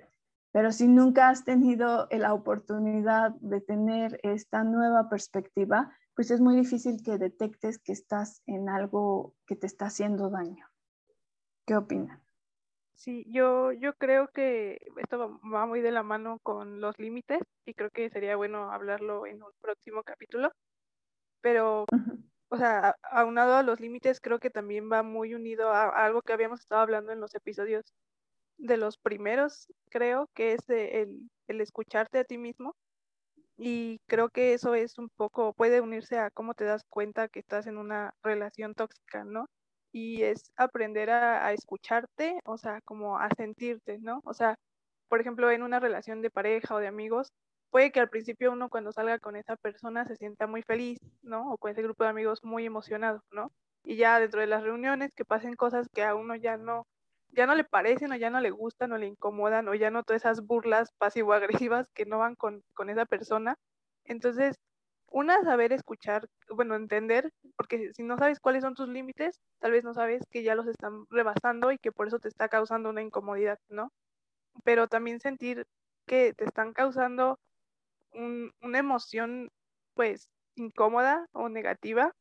Pero 0.53 0.71
si 0.71 0.87
nunca 0.87 1.27
has 1.27 1.43
tenido 1.43 2.07
la 2.09 2.33
oportunidad 2.33 3.31
de 3.41 3.59
tener 3.59 4.21
esta 4.23 4.63
nueva 4.63 5.09
perspectiva, 5.09 5.93
pues 6.15 6.31
es 6.31 6.39
muy 6.39 6.55
difícil 6.55 7.03
que 7.03 7.17
detectes 7.17 7.77
que 7.77 7.91
estás 7.91 8.41
en 8.47 8.69
algo 8.69 9.35
que 9.45 9.57
te 9.57 9.67
está 9.67 9.87
haciendo 9.87 10.29
daño. 10.29 10.65
¿Qué 11.67 11.75
opinas? 11.75 12.21
Sí, 12.95 13.25
yo, 13.27 13.73
yo 13.73 13.93
creo 13.95 14.29
que 14.29 14.79
esto 14.95 15.39
va 15.53 15.65
muy 15.65 15.81
de 15.81 15.91
la 15.91 16.03
mano 16.03 16.39
con 16.41 16.79
los 16.79 16.97
límites 16.99 17.41
y 17.65 17.73
creo 17.73 17.89
que 17.89 18.09
sería 18.09 18.37
bueno 18.37 18.71
hablarlo 18.71 19.25
en 19.25 19.43
un 19.43 19.51
próximo 19.59 20.03
capítulo. 20.03 20.51
Pero, 21.41 21.85
o 22.49 22.57
sea, 22.57 22.95
aunado 23.03 23.55
a 23.55 23.63
los 23.63 23.79
límites, 23.79 24.19
creo 24.21 24.39
que 24.39 24.49
también 24.49 24.91
va 24.91 25.03
muy 25.03 25.33
unido 25.35 25.71
a, 25.71 25.89
algo 26.05 26.21
que 26.21 26.33
habíamos 26.33 26.61
estado 26.61 26.81
hablando 26.81 27.11
en 27.11 27.19
los 27.19 27.35
episodios 27.35 27.93
de 28.57 28.77
los 28.77 28.97
primeros, 28.97 29.67
creo, 29.89 30.29
que 30.33 30.53
es 30.53 30.69
el, 30.69 31.29
el 31.47 31.61
escucharte 31.61 32.19
a 32.19 32.23
ti 32.25 32.37
mismo 32.37 32.75
y 33.61 33.99
creo 34.07 34.29
que 34.29 34.53
eso 34.53 34.73
es 34.73 34.97
un 34.97 35.09
poco, 35.09 35.53
puede 35.53 35.81
unirse 35.81 36.17
a 36.17 36.31
cómo 36.31 36.53
te 36.53 36.63
das 36.63 36.83
cuenta 36.89 37.27
que 37.27 37.39
estás 37.39 37.67
en 37.67 37.77
una 37.77 38.13
relación 38.23 38.73
tóxica, 38.73 39.25
¿no? 39.25 39.47
Y 39.91 40.23
es 40.23 40.53
aprender 40.55 41.09
a, 41.09 41.51
escucharte, 41.53 42.39
o 42.45 42.57
sea, 42.57 42.79
como 42.85 43.17
a 43.19 43.29
sentirte, 43.35 43.99
¿no? 43.99 44.21
O 44.23 44.33
sea, 44.33 44.55
por 45.09 45.19
ejemplo, 45.19 45.51
en 45.51 45.63
una 45.63 45.79
relación 45.81 46.21
de 46.21 46.31
pareja 46.31 46.75
o 46.75 46.79
de 46.79 46.87
amigos, 46.87 47.33
puede 47.69 47.91
que 47.91 47.99
al 47.99 48.09
principio 48.09 48.51
uno 48.51 48.69
cuando 48.69 48.91
salga 48.91 49.19
con 49.19 49.35
esa 49.35 49.55
persona 49.55 50.05
se 50.05 50.15
sienta 50.15 50.47
muy 50.47 50.61
feliz, 50.63 50.99
¿no? 51.21 51.53
O 51.53 51.57
con 51.57 51.71
ese 51.71 51.83
grupo 51.83 52.03
de 52.03 52.09
amigos 52.11 52.43
muy 52.43 52.65
emocionado, 52.65 53.23
¿no? 53.31 53.51
Y 53.83 53.95
ya 53.97 54.19
dentro 54.19 54.41
de 54.41 54.47
las 54.47 54.63
reuniones 54.63 55.13
que 55.15 55.25
pasen 55.25 55.55
cosas 55.55 55.87
que 55.89 56.03
a 56.03 56.15
uno 56.15 56.35
ya 56.35 56.57
no, 56.57 56.85
ya 57.31 57.45
no 57.45 57.55
le 57.55 57.63
parecen 57.63 58.11
o 58.11 58.15
ya 58.15 58.29
no 58.29 58.41
le 58.41 58.51
gustan 58.51 58.91
o 58.91 58.97
le 58.97 59.07
incomodan 59.07 59.67
o 59.67 59.75
ya 59.75 59.91
no 59.91 60.03
todas 60.03 60.23
esas 60.23 60.45
burlas 60.45 60.91
pasivo-agresivas 60.97 61.87
que 61.93 62.05
no 62.05 62.19
van 62.19 62.35
con, 62.35 62.63
con 62.73 62.89
esa 62.89 63.05
persona. 63.05 63.55
Entonces, 64.05 64.57
una, 65.11 65.41
saber 65.43 65.73
escuchar, 65.73 66.27
bueno, 66.49 66.75
entender, 66.75 67.31
porque 67.57 67.91
si 67.93 68.03
no 68.03 68.17
sabes 68.17 68.39
cuáles 68.39 68.63
son 68.63 68.75
tus 68.75 68.87
límites, 68.89 69.39
tal 69.59 69.71
vez 69.71 69.83
no 69.83 69.93
sabes 69.93 70.23
que 70.29 70.43
ya 70.43 70.55
los 70.55 70.67
están 70.67 71.05
rebasando 71.09 71.71
y 71.71 71.79
que 71.79 71.91
por 71.91 72.07
eso 72.07 72.19
te 72.19 72.27
está 72.27 72.47
causando 72.49 72.89
una 72.89 73.01
incomodidad, 73.01 73.59
¿no? 73.69 73.91
Pero 74.63 74.87
también 74.87 75.19
sentir 75.19 75.65
que 76.05 76.33
te 76.33 76.45
están 76.45 76.73
causando 76.73 77.39
una 78.13 78.79
emoción, 78.79 79.49
pues, 79.95 80.29
incómoda 80.55 81.25
o 81.33 81.49
negativa 81.49 82.13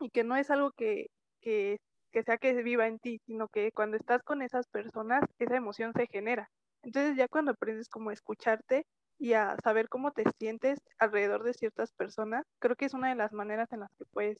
y 0.00 0.10
que 0.10 0.24
no 0.24 0.36
es 0.36 0.50
algo 0.50 0.72
que, 0.72 1.08
que 1.40 1.78
que 2.12 2.22
sea 2.22 2.38
que 2.38 2.54
viva 2.62 2.86
en 2.86 2.98
ti, 2.98 3.20
sino 3.26 3.48
que 3.48 3.70
cuando 3.72 3.96
estás 3.96 4.22
con 4.22 4.42
esas 4.42 4.66
personas, 4.68 5.22
esa 5.38 5.56
emoción 5.56 5.92
se 5.94 6.06
genera. 6.06 6.48
Entonces 6.82 7.16
ya 7.16 7.28
cuando 7.28 7.52
aprendes 7.52 7.88
como 7.88 8.10
a 8.10 8.12
escucharte 8.14 8.84
y 9.18 9.34
a 9.34 9.56
saber 9.62 9.88
cómo 9.88 10.12
te 10.12 10.24
sientes 10.38 10.78
alrededor 10.98 11.42
de 11.42 11.54
ciertas 11.54 11.92
personas, 11.92 12.44
creo 12.60 12.76
que 12.76 12.86
es 12.86 12.94
una 12.94 13.10
de 13.10 13.16
las 13.16 13.32
maneras 13.32 13.68
en 13.72 13.80
las 13.80 13.90
que 13.98 14.04
puedes 14.12 14.38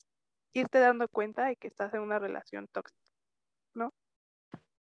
irte 0.55 0.79
dando 0.79 1.09
cuenta 1.09 1.47
de 1.47 1.57
que 1.57 1.69
estás 1.69 1.93
en 1.95 2.01
una 2.01 2.19
relación 2.19 2.67
tóxica, 2.73 3.13
¿no? 3.75 3.91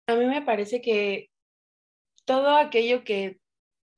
A 0.07 0.15
mí 0.15 0.25
me 0.25 0.41
parece 0.41 0.81
que 0.81 1.27
todo 2.25 2.55
aquello 2.57 3.03
que 3.03 3.37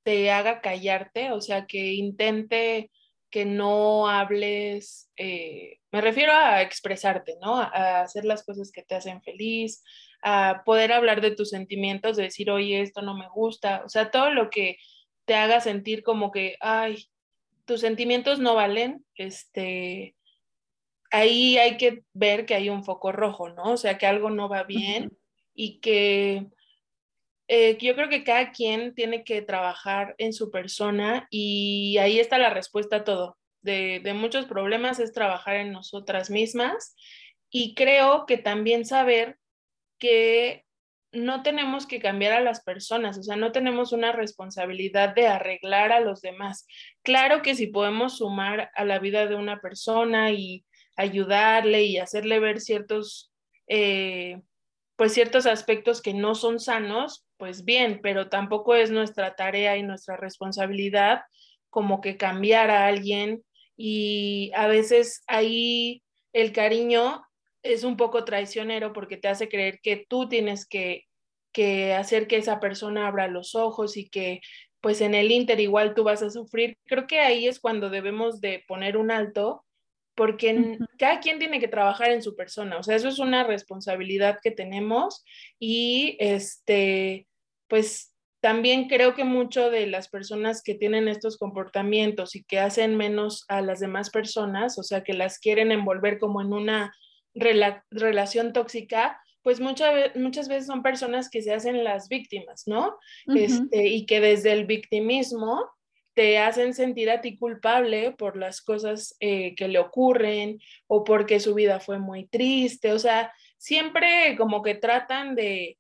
te 0.04 0.32
haga 0.32 0.62
callarte, 0.62 1.32
o 1.32 1.42
sea, 1.42 1.66
que 1.66 1.94
intente 1.94 2.92
que 3.30 3.46
no 3.46 4.08
hables, 4.08 5.10
eh, 5.16 5.80
me 5.92 6.02
refiero 6.02 6.34
a 6.34 6.62
expresarte, 6.62 7.38
¿no? 7.42 7.58
A, 7.58 8.02
hacer 8.02 8.26
las 8.26 8.44
cosas 8.44 8.72
que 8.72 8.84
te 8.84 8.96
hacen 8.96 9.22
feliz, 9.22 9.84
a 10.22 10.64
poder 10.66 10.92
hablar 10.92 11.22
de 11.22 11.32
tus 11.32 11.50
sentimientos, 11.50 12.18
de 12.18 12.24
decir, 12.24 12.52
oye, 12.52 12.82
esto 12.82 13.02
no 13.02 13.16
me 13.16 13.30
gusta, 13.30 13.84
o 13.86 13.90
sea, 13.90 14.12
todo 14.12 14.32
lo 14.32 14.50
que 14.50 14.78
te 15.26 15.36
haga 15.36 15.62
sentir 15.62 16.04
como 16.04 16.32
que, 16.32 16.58
ay, 16.60 17.08
tus 17.66 17.82
sentimientos 17.82 18.40
no 18.40 18.56
valen, 18.56 19.06
este, 19.16 20.16
ahí 21.12 21.58
hay 21.58 21.78
que 21.78 22.04
ver 22.14 22.46
que 22.46 22.56
hay 22.56 22.70
un 22.70 22.84
foco 22.84 23.12
rojo, 23.12 23.50
¿no? 23.50 23.74
O 23.74 23.78
sea, 23.78 23.98
que 23.98 24.08
algo 24.08 24.30
no 24.30 24.50
va 24.50 24.64
bien 24.64 25.18
y 25.54 25.80
que 25.80 26.48
eh, 27.54 27.78
yo 27.82 27.96
creo 27.96 28.08
que 28.08 28.24
cada 28.24 28.54
quien 28.54 28.96
tiene 28.96 29.26
que 29.26 29.42
trabajar 29.42 30.16
en 30.20 30.32
su 30.32 30.52
persona 30.52 31.28
y 31.30 31.98
ahí 31.98 32.18
está 32.18 32.38
la 32.38 32.50
respuesta 32.50 32.96
a 32.96 33.04
todo. 33.04 33.38
De, 33.62 34.00
de, 34.02 34.14
muchos 34.14 34.46
problemas 34.46 35.00
es 35.00 35.12
trabajar 35.12 35.58
en 35.58 35.74
nosotras 35.74 36.30
mismas 36.30 36.96
y 37.50 37.76
creo 37.76 38.26
que 38.26 38.38
también 38.38 38.86
saber 38.86 39.38
que 40.00 40.64
no 41.12 41.44
tenemos 41.44 41.88
que 41.88 42.00
cambiar 42.00 42.32
a 42.32 42.40
las 42.40 42.64
personas, 42.64 43.18
o 43.18 43.24
sea, 43.24 43.36
no 43.36 43.52
tenemos 43.52 43.92
una 43.92 44.14
responsabilidad 44.14 45.14
de 45.14 45.28
arreglar 45.28 45.92
a 45.92 46.00
los 46.00 46.22
demás. 46.22 46.66
Claro 47.04 47.42
que 47.42 47.56
si 47.56 47.68
podemos 47.68 48.20
sumar 48.20 48.72
a 48.76 48.86
la 48.86 49.00
vida 49.00 49.28
de 49.28 49.36
una 49.36 49.60
persona 49.60 50.32
y 50.32 50.64
ayudarle 50.96 51.84
y 51.84 51.98
hacerle 51.98 52.40
ver 52.40 52.62
ciertos... 52.62 53.34
Eh, 53.68 54.42
pues 55.02 55.16
ciertos 55.16 55.48
aspectos 55.48 56.00
que 56.00 56.14
no 56.14 56.36
son 56.36 56.60
sanos, 56.60 57.26
pues 57.42 57.66
bien, 57.66 58.02
pero 58.04 58.30
tampoco 58.30 58.76
es 58.76 58.92
nuestra 58.92 59.36
tarea 59.36 59.76
y 59.76 59.82
nuestra 59.82 60.16
responsabilidad 60.16 61.22
como 61.72 62.00
que 62.00 62.16
cambiar 62.16 62.70
a 62.70 62.86
alguien 62.86 63.44
y 63.76 64.52
a 64.54 64.68
veces 64.68 65.24
ahí 65.26 66.04
el 66.34 66.52
cariño 66.52 67.24
es 67.64 67.84
un 67.84 67.98
poco 67.98 68.26
traicionero 68.26 68.94
porque 68.94 69.18
te 69.18 69.28
hace 69.28 69.50
creer 69.50 69.80
que 69.82 70.06
tú 70.08 70.30
tienes 70.30 70.68
que, 70.68 71.06
que 71.52 71.96
hacer 71.96 72.28
que 72.28 72.38
esa 72.38 72.60
persona 72.60 73.08
abra 73.08 73.28
los 73.28 73.56
ojos 73.56 73.98
y 73.98 74.08
que 74.08 74.42
pues 74.80 75.02
en 75.02 75.16
el 75.16 75.32
Inter 75.32 75.60
igual 75.60 75.96
tú 75.96 76.04
vas 76.04 76.22
a 76.22 76.30
sufrir. 76.30 76.78
Creo 76.86 77.08
que 77.08 77.22
ahí 77.22 77.48
es 77.48 77.60
cuando 77.60 77.90
debemos 77.90 78.40
de 78.40 78.64
poner 78.68 78.98
un 78.98 79.10
alto 79.10 79.66
porque 80.14 80.78
cada 81.00 81.20
quien 81.22 81.40
tiene 81.40 81.60
que 81.60 81.68
trabajar 81.68 82.12
en 82.12 82.22
su 82.22 82.36
persona, 82.36 82.78
o 82.78 82.84
sea, 82.84 82.96
eso 82.96 83.08
es 83.08 83.18
una 83.18 83.44
responsabilidad 83.46 84.38
que 84.44 84.52
tenemos 84.52 85.24
y 85.58 86.18
este, 86.20 87.26
pues 87.72 88.14
también 88.42 88.90
creo 88.90 89.16
que 89.16 89.24
mucho 89.24 89.70
de 89.72 89.88
las 89.88 90.10
personas 90.10 90.62
que 90.62 90.76
tienen 90.76 91.08
estos 91.08 91.38
comportamientos 91.38 92.36
y 92.36 92.44
que 92.44 92.60
hacen 92.60 92.98
menos 92.98 93.46
a 93.48 93.62
las 93.62 93.80
demás 93.80 94.10
personas, 94.10 94.78
o 94.78 94.84
sea, 94.84 95.04
que 95.04 95.14
las 95.14 95.40
quieren 95.40 95.72
envolver 95.72 96.20
como 96.20 96.42
en 96.42 96.52
una 96.52 96.94
relación 97.34 98.52
tóxica, 98.52 99.18
pues 99.42 99.62
muchas 99.62 100.14
muchas 100.16 100.50
veces 100.50 100.68
son 100.68 100.84
personas 100.84 101.30
que 101.30 101.42
se 101.42 101.54
hacen 101.54 101.86
las 101.86 102.10
víctimas, 102.10 102.64
¿no? 102.66 102.98
este, 103.34 103.88
y 103.88 104.06
que 104.06 104.20
desde 104.20 104.52
el 104.52 104.66
victimismo 104.66 105.66
te 106.14 106.40
hacen 106.40 106.74
sentir 106.74 107.10
a 107.10 107.22
ti 107.22 107.38
culpable 107.38 108.12
por 108.12 108.36
las 108.36 108.62
cosas 108.62 109.16
eh, 109.22 109.56
que 109.56 109.70
le 109.70 109.80
ocurren 109.80 110.60
o 110.88 111.06
porque 111.06 111.40
su 111.40 111.54
vida 111.54 111.80
fue 111.80 112.00
muy 112.00 112.28
triste, 112.28 112.92
o 112.92 113.00
sea, 113.00 113.32
siempre 113.58 114.36
como 114.38 114.62
que 114.62 114.76
tratan 114.76 115.36
de 115.36 115.78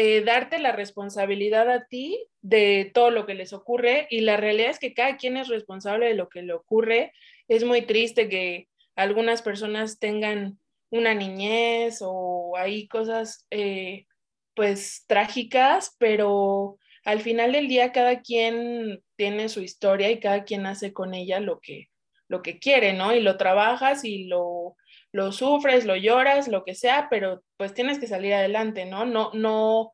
eh, 0.00 0.22
darte 0.22 0.60
la 0.60 0.70
responsabilidad 0.70 1.68
a 1.68 1.86
ti 1.86 2.24
de 2.40 2.88
todo 2.94 3.10
lo 3.10 3.26
que 3.26 3.34
les 3.34 3.52
ocurre 3.52 4.06
y 4.10 4.20
la 4.20 4.36
realidad 4.36 4.70
es 4.70 4.78
que 4.78 4.94
cada 4.94 5.16
quien 5.16 5.36
es 5.36 5.48
responsable 5.48 6.06
de 6.06 6.14
lo 6.14 6.28
que 6.28 6.42
le 6.42 6.52
ocurre. 6.52 7.12
Es 7.48 7.64
muy 7.64 7.82
triste 7.82 8.28
que 8.28 8.68
algunas 8.94 9.42
personas 9.42 9.98
tengan 9.98 10.60
una 10.90 11.14
niñez 11.14 11.98
o 12.00 12.56
hay 12.56 12.86
cosas 12.86 13.44
eh, 13.50 14.06
pues 14.54 15.02
trágicas, 15.08 15.96
pero 15.98 16.78
al 17.04 17.18
final 17.18 17.50
del 17.50 17.66
día 17.66 17.90
cada 17.90 18.20
quien 18.20 19.02
tiene 19.16 19.48
su 19.48 19.62
historia 19.62 20.12
y 20.12 20.20
cada 20.20 20.44
quien 20.44 20.66
hace 20.66 20.92
con 20.92 21.12
ella 21.12 21.40
lo 21.40 21.58
que, 21.58 21.88
lo 22.28 22.40
que 22.42 22.60
quiere, 22.60 22.92
¿no? 22.92 23.16
Y 23.16 23.20
lo 23.20 23.36
trabajas 23.36 24.04
y 24.04 24.26
lo, 24.26 24.76
lo 25.12 25.32
sufres, 25.32 25.84
lo 25.84 25.96
lloras, 25.96 26.48
lo 26.48 26.64
que 26.64 26.74
sea, 26.74 27.08
pero 27.10 27.42
pues 27.56 27.74
tienes 27.74 27.98
que 27.98 28.06
salir 28.06 28.34
adelante, 28.34 28.84
¿no? 28.84 29.06
No, 29.06 29.30
no 29.34 29.92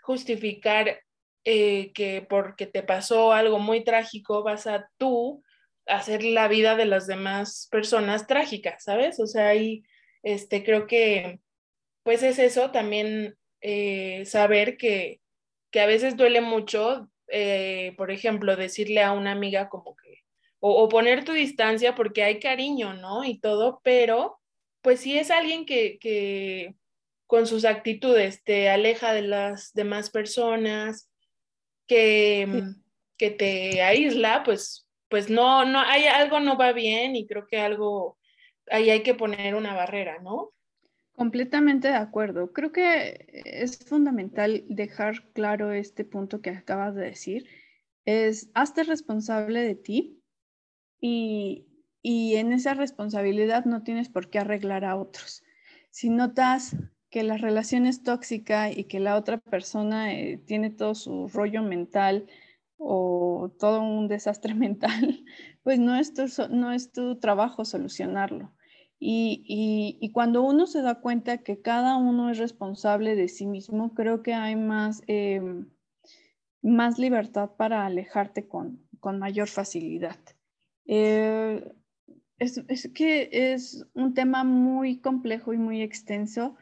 justificar 0.00 1.00
eh, 1.44 1.92
que 1.92 2.26
porque 2.28 2.66
te 2.66 2.82
pasó 2.82 3.32
algo 3.32 3.58
muy 3.58 3.84
trágico 3.84 4.42
vas 4.42 4.66
a 4.66 4.88
tú 4.98 5.42
hacer 5.86 6.24
la 6.24 6.48
vida 6.48 6.74
de 6.76 6.86
las 6.86 7.06
demás 7.06 7.68
personas 7.70 8.26
trágica, 8.26 8.76
¿sabes? 8.80 9.20
O 9.20 9.26
sea, 9.26 9.48
ahí 9.48 9.84
este, 10.22 10.64
creo 10.64 10.86
que 10.86 11.40
pues 12.02 12.22
es 12.22 12.38
eso 12.38 12.70
también 12.70 13.36
eh, 13.60 14.24
saber 14.26 14.76
que, 14.76 15.20
que, 15.70 15.80
a 15.80 15.86
veces 15.86 16.16
duele 16.16 16.40
mucho, 16.40 17.08
eh, 17.28 17.94
por 17.96 18.10
ejemplo, 18.10 18.56
decirle 18.56 19.02
a 19.02 19.12
una 19.12 19.32
amiga 19.32 19.68
como 19.68 19.96
que, 19.96 20.22
o, 20.60 20.82
o, 20.82 20.88
poner 20.88 21.24
tu 21.24 21.32
distancia 21.32 21.94
porque 21.94 22.22
hay 22.22 22.38
cariño, 22.40 22.94
¿no? 22.94 23.24
Y 23.24 23.40
todo, 23.40 23.80
pero 23.82 24.40
pues 24.86 25.00
si 25.00 25.18
es 25.18 25.32
alguien 25.32 25.66
que, 25.66 25.98
que 25.98 26.76
con 27.26 27.48
sus 27.48 27.64
actitudes 27.64 28.44
te 28.44 28.68
aleja 28.68 29.12
de 29.12 29.22
las 29.22 29.72
demás 29.74 30.10
personas, 30.10 31.10
que, 31.88 32.46
mm, 32.46 32.84
que 33.16 33.30
te 33.32 33.82
aísla, 33.82 34.44
pues, 34.44 34.86
pues 35.08 35.28
no, 35.28 35.64
no, 35.64 35.80
hay 35.80 36.04
algo 36.04 36.38
no 36.38 36.56
va 36.56 36.70
bien 36.70 37.16
y 37.16 37.26
creo 37.26 37.48
que 37.48 37.58
algo, 37.58 38.16
ahí 38.70 38.90
hay 38.90 39.02
que 39.02 39.14
poner 39.14 39.56
una 39.56 39.74
barrera, 39.74 40.20
¿no? 40.20 40.52
Completamente 41.16 41.88
de 41.88 41.94
acuerdo. 41.94 42.52
Creo 42.52 42.70
que 42.70 43.26
es 43.44 43.78
fundamental 43.88 44.62
dejar 44.68 45.32
claro 45.32 45.72
este 45.72 46.04
punto 46.04 46.40
que 46.40 46.50
acabas 46.50 46.94
de 46.94 47.06
decir. 47.06 47.48
Es, 48.04 48.52
hazte 48.54 48.84
responsable 48.84 49.62
de 49.62 49.74
ti 49.74 50.22
y, 51.00 51.66
y 52.08 52.36
en 52.36 52.52
esa 52.52 52.72
responsabilidad 52.74 53.64
no 53.64 53.82
tienes 53.82 54.08
por 54.08 54.30
qué 54.30 54.38
arreglar 54.38 54.84
a 54.84 54.94
otros. 54.94 55.42
Si 55.90 56.08
notas 56.08 56.76
que 57.10 57.24
la 57.24 57.36
relación 57.36 57.84
es 57.84 58.04
tóxica 58.04 58.70
y 58.70 58.84
que 58.84 59.00
la 59.00 59.16
otra 59.16 59.38
persona 59.38 60.14
eh, 60.14 60.38
tiene 60.38 60.70
todo 60.70 60.94
su 60.94 61.26
rollo 61.26 61.64
mental 61.64 62.28
o 62.76 63.50
todo 63.58 63.82
un 63.82 64.06
desastre 64.06 64.54
mental, 64.66 65.24
pues 65.64 65.80
no 65.80 65.96
es 65.96 66.14
tu, 66.14 66.26
no 66.48 66.70
es 66.70 66.92
tu 66.92 67.18
trabajo 67.18 67.64
solucionarlo. 67.64 68.54
Y, 69.00 69.98
y, 70.00 70.12
cuando 70.12 70.42
uno 70.42 70.68
se 70.68 70.82
da 70.82 71.00
cuenta 71.00 71.38
que 71.38 71.60
cada 71.60 71.96
uno 71.96 72.30
es 72.30 72.38
responsable 72.38 73.16
de 73.16 73.26
sí 73.26 73.46
mismo, 73.46 73.94
creo 73.94 74.22
que 74.22 74.32
hay 74.32 74.54
más, 74.54 75.02
em, 75.08 75.70
más 76.62 77.00
libertad 77.00 77.50
para 77.58 77.84
alejarte 77.84 78.46
con, 78.46 78.86
con 79.00 79.18
mayor 79.18 79.48
facilidad. 79.48 80.18
Eh, 80.86 81.74
es, 82.38 82.90
que 82.94 83.28
es 83.32 83.86
un 83.94 84.14
tema 84.14 84.44
muy 84.44 84.98
complejo 84.98 85.52
y 85.52 85.58
muy 85.58 85.82
extenso, 85.82 86.56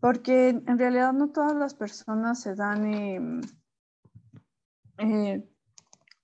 porque 0.00 0.48
en 0.50 0.78
realidad 0.78 1.12
no 1.12 1.30
todas 1.30 1.54
las 1.56 1.74
personas 1.74 2.40
se 2.40 2.54
dan, 2.54 2.94
em, 2.94 3.40
eh, 4.98 5.42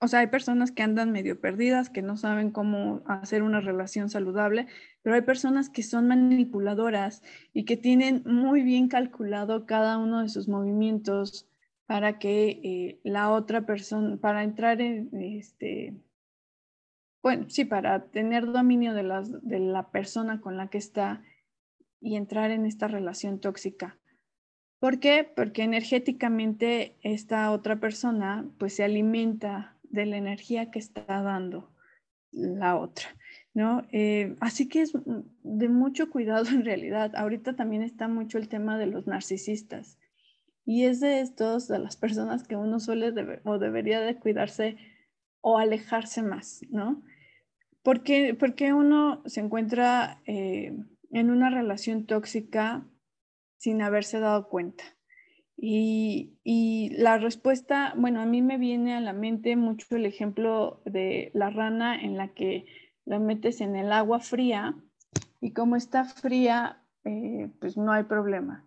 o 0.01 0.09
sea, 0.09 0.21
hay 0.21 0.29
personas 0.29 0.73
que 0.73 0.83
andan 0.83 1.13
medio 1.13 1.41
perdidas, 1.41 1.91
que 1.91 2.01
no 2.01 2.17
saben 2.17 2.51
cómo 2.51 3.03
hacer 3.07 3.43
una 3.43 3.61
relación 3.61 4.09
saludable, 4.09 4.67
pero 5.03 5.17
hay 5.17 5.23
personas 5.23 5.69
que 5.69 5.83
son 5.83 6.09
manipuladoras 6.09 7.23
y 7.53 7.65
que 7.65 7.77
tienen 7.77 8.23
muy 8.25 8.63
bien 8.63 8.89
calculado 8.89 9.67
cada 9.67 9.99
uno 9.99 10.23
de 10.23 10.29
sus 10.29 10.49
movimientos 10.49 11.47
para 11.87 12.19
que 12.19 12.61
eh, 12.63 13.01
la 13.03 13.31
otra 13.31 13.67
persona, 13.67 14.17
para 14.17 14.45
entrar 14.45 14.81
en 14.81 15.11
este 15.13 15.95
bueno, 17.23 17.47
sí, 17.49 17.65
para 17.65 18.07
tener 18.07 18.47
dominio 18.47 18.95
de, 18.95 19.03
la 19.03 19.91
persona 19.91 20.41
con 20.41 20.57
la 20.57 20.69
que 20.69 20.79
está 20.79 21.23
y 22.01 22.17
entrar 22.17 22.51
en 22.51 22.65
esta 22.65 22.89
relación 22.89 23.41
tóxica. 23.41 23.99
¿Por 24.79 24.99
qué? 25.01 25.31
Porque 25.37 25.63
energéticamente 25.63 26.97
esta 27.03 27.51
otra 27.51 27.79
persona 27.79 28.49
pues 28.59 28.75
se 28.77 28.85
alimenta 28.85 29.77
de 29.83 30.07
la 30.07 30.17
energía 30.17 30.71
que 30.71 30.79
está 30.79 31.03
dando 31.05 31.71
la 32.33 32.79
otra, 32.79 33.09
¿no? 33.53 33.87
Eh, 33.93 34.37
así 34.41 34.69
que 34.69 34.81
es 34.81 34.93
de 35.43 35.69
mucho 35.69 36.11
cuidado 36.11 36.47
en 36.49 36.65
realidad. 36.65 37.15
Ahorita 37.15 37.55
también 37.55 37.83
está 37.83 38.09
mucho 38.09 38.39
el 38.39 38.49
tema 38.49 38.79
de 38.79 38.87
los 38.87 39.07
narcisistas 39.07 39.99
y 40.65 40.85
es 40.85 41.01
de 41.01 41.21
estos, 41.21 41.69
de 41.69 41.79
las 41.79 41.97
personas 41.97 42.47
que 42.47 42.57
uno 42.57 42.81
suele 42.81 43.13
o 43.45 43.59
debería 43.59 44.01
de 44.01 44.17
cuidarse 44.17 44.79
o 45.41 45.59
alejarse 45.59 46.23
más, 46.23 46.63
¿no? 46.71 47.03
Porque, 47.83 48.35
porque 48.39 48.73
uno 48.73 49.23
se 49.27 49.41
encuentra 49.41 50.21
eh, 50.27 50.77
en 51.11 51.31
una 51.31 51.51
relación 51.51 52.07
tóxica 52.07 52.87
sin 53.57 53.83
haberse 53.83 54.21
dado 54.21 54.49
cuenta. 54.49 54.85
Y, 55.57 56.39
y, 56.43 56.91
la 56.97 57.19
respuesta, 57.19 57.93
bueno, 57.97 58.23
a 58.23 58.27
mí 58.27 58.41
me 58.41 58.57
viene 58.57 58.95
a 58.95 59.01
la 59.01 59.13
mente 59.13 59.57
mucho 59.57 59.97
el 59.97 60.07
ejemplo 60.07 60.81
de 60.87 61.31
la 61.35 61.51
rana 61.51 62.01
en 62.01 62.17
la 62.17 62.29
que 62.29 62.65
la 63.05 63.19
metes 63.19 63.61
en 63.61 63.77
el 63.77 63.93
agua 63.93 64.21
fría 64.21 64.75
y 65.41 65.53
como 65.53 65.77
está 65.77 66.05
fría, 66.05 66.83
eh, 67.05 67.51
pues 67.61 67.77
no 67.77 67.93
hay 67.93 68.05
problema. 68.05 68.67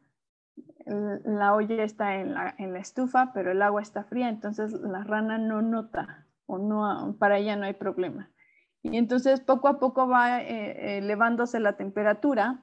la 0.85 1.55
olla 1.55 1.83
está 1.83 2.15
en 2.19 2.33
la, 2.33 2.53
en 2.57 2.73
la, 2.73 2.79
estufa, 2.79 3.31
pero 3.33 3.51
el 3.51 3.61
agua 3.61 3.81
está 3.81 4.03
fría, 4.03 4.29
entonces 4.29 4.73
la 4.73 5.03
rana 5.03 5.37
no 5.37 5.61
nota 5.61 6.22
o 6.45 6.57
no, 6.57 7.15
para 7.19 7.37
ella 7.37 7.55
no 7.55 7.65
hay 7.65 7.73
problema. 7.73 8.29
Y 8.83 8.97
entonces 8.97 9.39
poco 9.39 9.67
a 9.67 9.79
poco 9.79 10.07
va 10.07 10.41
eh, 10.41 10.97
elevándose 10.97 11.59
la 11.59 11.77
temperatura, 11.77 12.61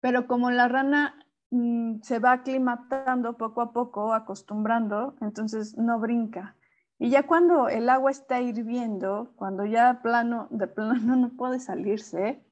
pero 0.00 0.26
como 0.26 0.50
la 0.50 0.68
rana 0.68 1.26
mm, 1.50 2.00
se 2.02 2.18
va 2.18 2.32
aclimatando 2.32 3.36
poco 3.36 3.60
a 3.60 3.72
poco, 3.72 4.14
acostumbrando, 4.14 5.16
entonces 5.20 5.76
no 5.76 5.98
brinca. 5.98 6.56
Y 6.98 7.10
ya 7.10 7.26
cuando 7.26 7.68
el 7.68 7.88
agua 7.88 8.12
está 8.12 8.40
hirviendo, 8.40 9.32
cuando 9.34 9.64
ya 9.64 10.00
plano, 10.02 10.46
de 10.50 10.68
plano 10.68 11.16
no 11.16 11.30
puede 11.30 11.58
salirse, 11.58 12.44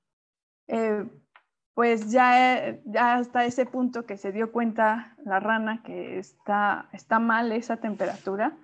eh, 0.66 1.08
pues 1.74 2.10
ya, 2.10 2.76
ya 2.84 3.14
hasta 3.14 3.44
ese 3.44 3.64
punto 3.64 4.04
que 4.04 4.16
se 4.16 4.32
dio 4.32 4.52
cuenta 4.52 5.16
la 5.24 5.40
rana 5.40 5.82
que 5.82 6.18
está, 6.18 6.88
está 6.92 7.20
mal 7.20 7.52
esa 7.52 7.78
temperatura, 7.78 8.56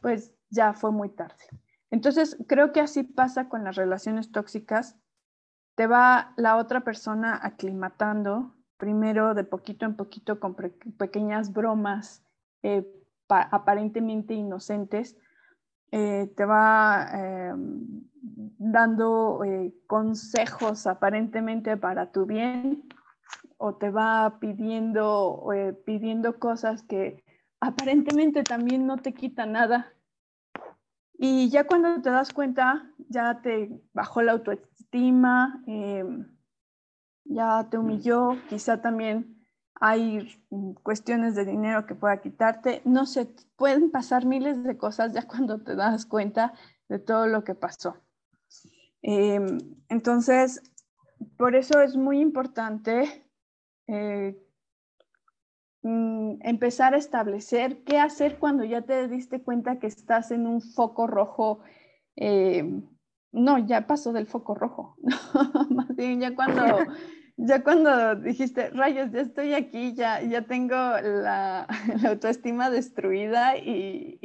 pues 0.00 0.33
ya 0.50 0.72
fue 0.72 0.92
muy 0.92 1.10
tarde. 1.10 1.44
Entonces, 1.90 2.36
creo 2.48 2.72
que 2.72 2.80
así 2.80 3.02
pasa 3.02 3.48
con 3.48 3.64
las 3.64 3.76
relaciones 3.76 4.32
tóxicas. 4.32 4.96
Te 5.76 5.86
va 5.86 6.32
la 6.36 6.56
otra 6.56 6.82
persona 6.82 7.38
aclimatando 7.42 8.54
primero 8.76 9.34
de 9.34 9.44
poquito 9.44 9.86
en 9.86 9.96
poquito 9.96 10.40
con 10.40 10.56
pequeñas 10.98 11.52
bromas 11.52 12.22
eh, 12.62 12.86
aparentemente 13.28 14.34
inocentes, 14.34 15.16
eh, 15.90 16.30
te 16.36 16.44
va 16.44 17.08
em, 17.12 18.02
dando 18.58 19.40
consejos 19.86 20.86
aparentemente 20.86 21.76
para 21.76 22.10
tu 22.10 22.26
bien 22.26 22.82
o 23.56 23.76
te 23.76 23.90
va 23.90 24.38
pidiendo, 24.40 25.46
pidiendo 25.86 26.38
cosas 26.38 26.82
que 26.82 27.24
aparentemente 27.60 28.42
también 28.42 28.86
no 28.86 28.98
te 28.98 29.14
quitan 29.14 29.52
nada. 29.52 29.93
Y 31.16 31.48
ya 31.50 31.64
cuando 31.64 32.02
te 32.02 32.10
das 32.10 32.32
cuenta, 32.32 32.90
ya 33.08 33.40
te 33.40 33.70
bajó 33.92 34.22
la 34.22 34.32
autoestima, 34.32 35.62
em, 35.66 36.36
ya 37.24 37.68
te 37.70 37.78
humilló, 37.78 38.36
quizá 38.48 38.80
también 38.80 39.46
hay 39.80 40.42
cuestiones 40.82 41.34
de 41.34 41.44
dinero 41.44 41.86
que 41.86 41.94
pueda 41.94 42.20
quitarte. 42.20 42.82
No 42.84 43.06
sé, 43.06 43.34
pueden 43.56 43.90
pasar 43.90 44.26
miles 44.26 44.62
de 44.64 44.76
cosas 44.76 45.12
ya 45.12 45.26
cuando 45.26 45.62
te 45.62 45.76
das 45.76 46.06
cuenta 46.06 46.54
de 46.88 46.98
todo 46.98 47.26
lo 47.26 47.44
que 47.44 47.54
pasó. 47.54 47.96
Em, 49.02 49.58
entonces, 49.88 50.62
por 51.36 51.54
eso 51.54 51.80
es 51.80 51.96
muy 51.96 52.20
importante 52.20 53.30
eh, 53.86 54.43
mm, 55.84 56.40
empezar 56.40 56.94
a 56.94 56.98
establecer 56.98 57.84
qué 57.84 57.98
hacer 57.98 58.38
cuando 58.38 58.64
ya 58.64 58.82
te 58.82 59.06
diste 59.06 59.42
cuenta 59.42 59.78
que 59.78 59.86
estás 59.86 60.32
en 60.32 60.48
un 60.48 60.60
foco 60.60 61.06
rojo 61.06 61.60
em, 62.16 62.82
no, 63.34 63.58
ya 63.58 63.86
pasó 63.86 64.12
del 64.12 64.28
foco 64.28 64.54
rojo. 64.54 64.96
Más 65.70 65.88
bien, 65.96 66.20
ya 66.20 66.34
cuando, 66.36 66.62
ya 67.36 67.64
cuando 67.64 68.14
dijiste, 68.14 68.70
rayos, 68.70 69.10
ya 69.10 69.20
estoy 69.20 69.54
aquí, 69.54 69.92
ya, 69.94 70.22
ya 70.22 70.42
tengo 70.42 70.74
la, 70.74 71.66
autoestima 72.08 72.70
destruida 72.70 73.58
y, 73.58 74.18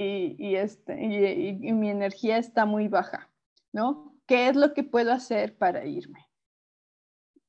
este, 0.56 1.04
y, 1.04 1.74
mi 1.74 1.89
energía 1.89 2.38
está 2.38 2.65
muy 2.65 2.88
baja, 2.88 3.30
¿no? 3.74 4.13
¿Qué 4.28 4.48
es 4.48 4.56
lo 4.56 4.76
que 4.76 4.84
puedo 4.84 5.12
hacer 5.12 5.58
para 5.58 5.86
irme? 5.86 6.28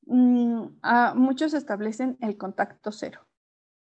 Mm, 0.07 0.79
ah, 0.81 1.13
muchos 1.15 1.53
establecen 1.53 2.17
el 2.21 2.37
contacto 2.37 2.91
cero. 2.91 3.21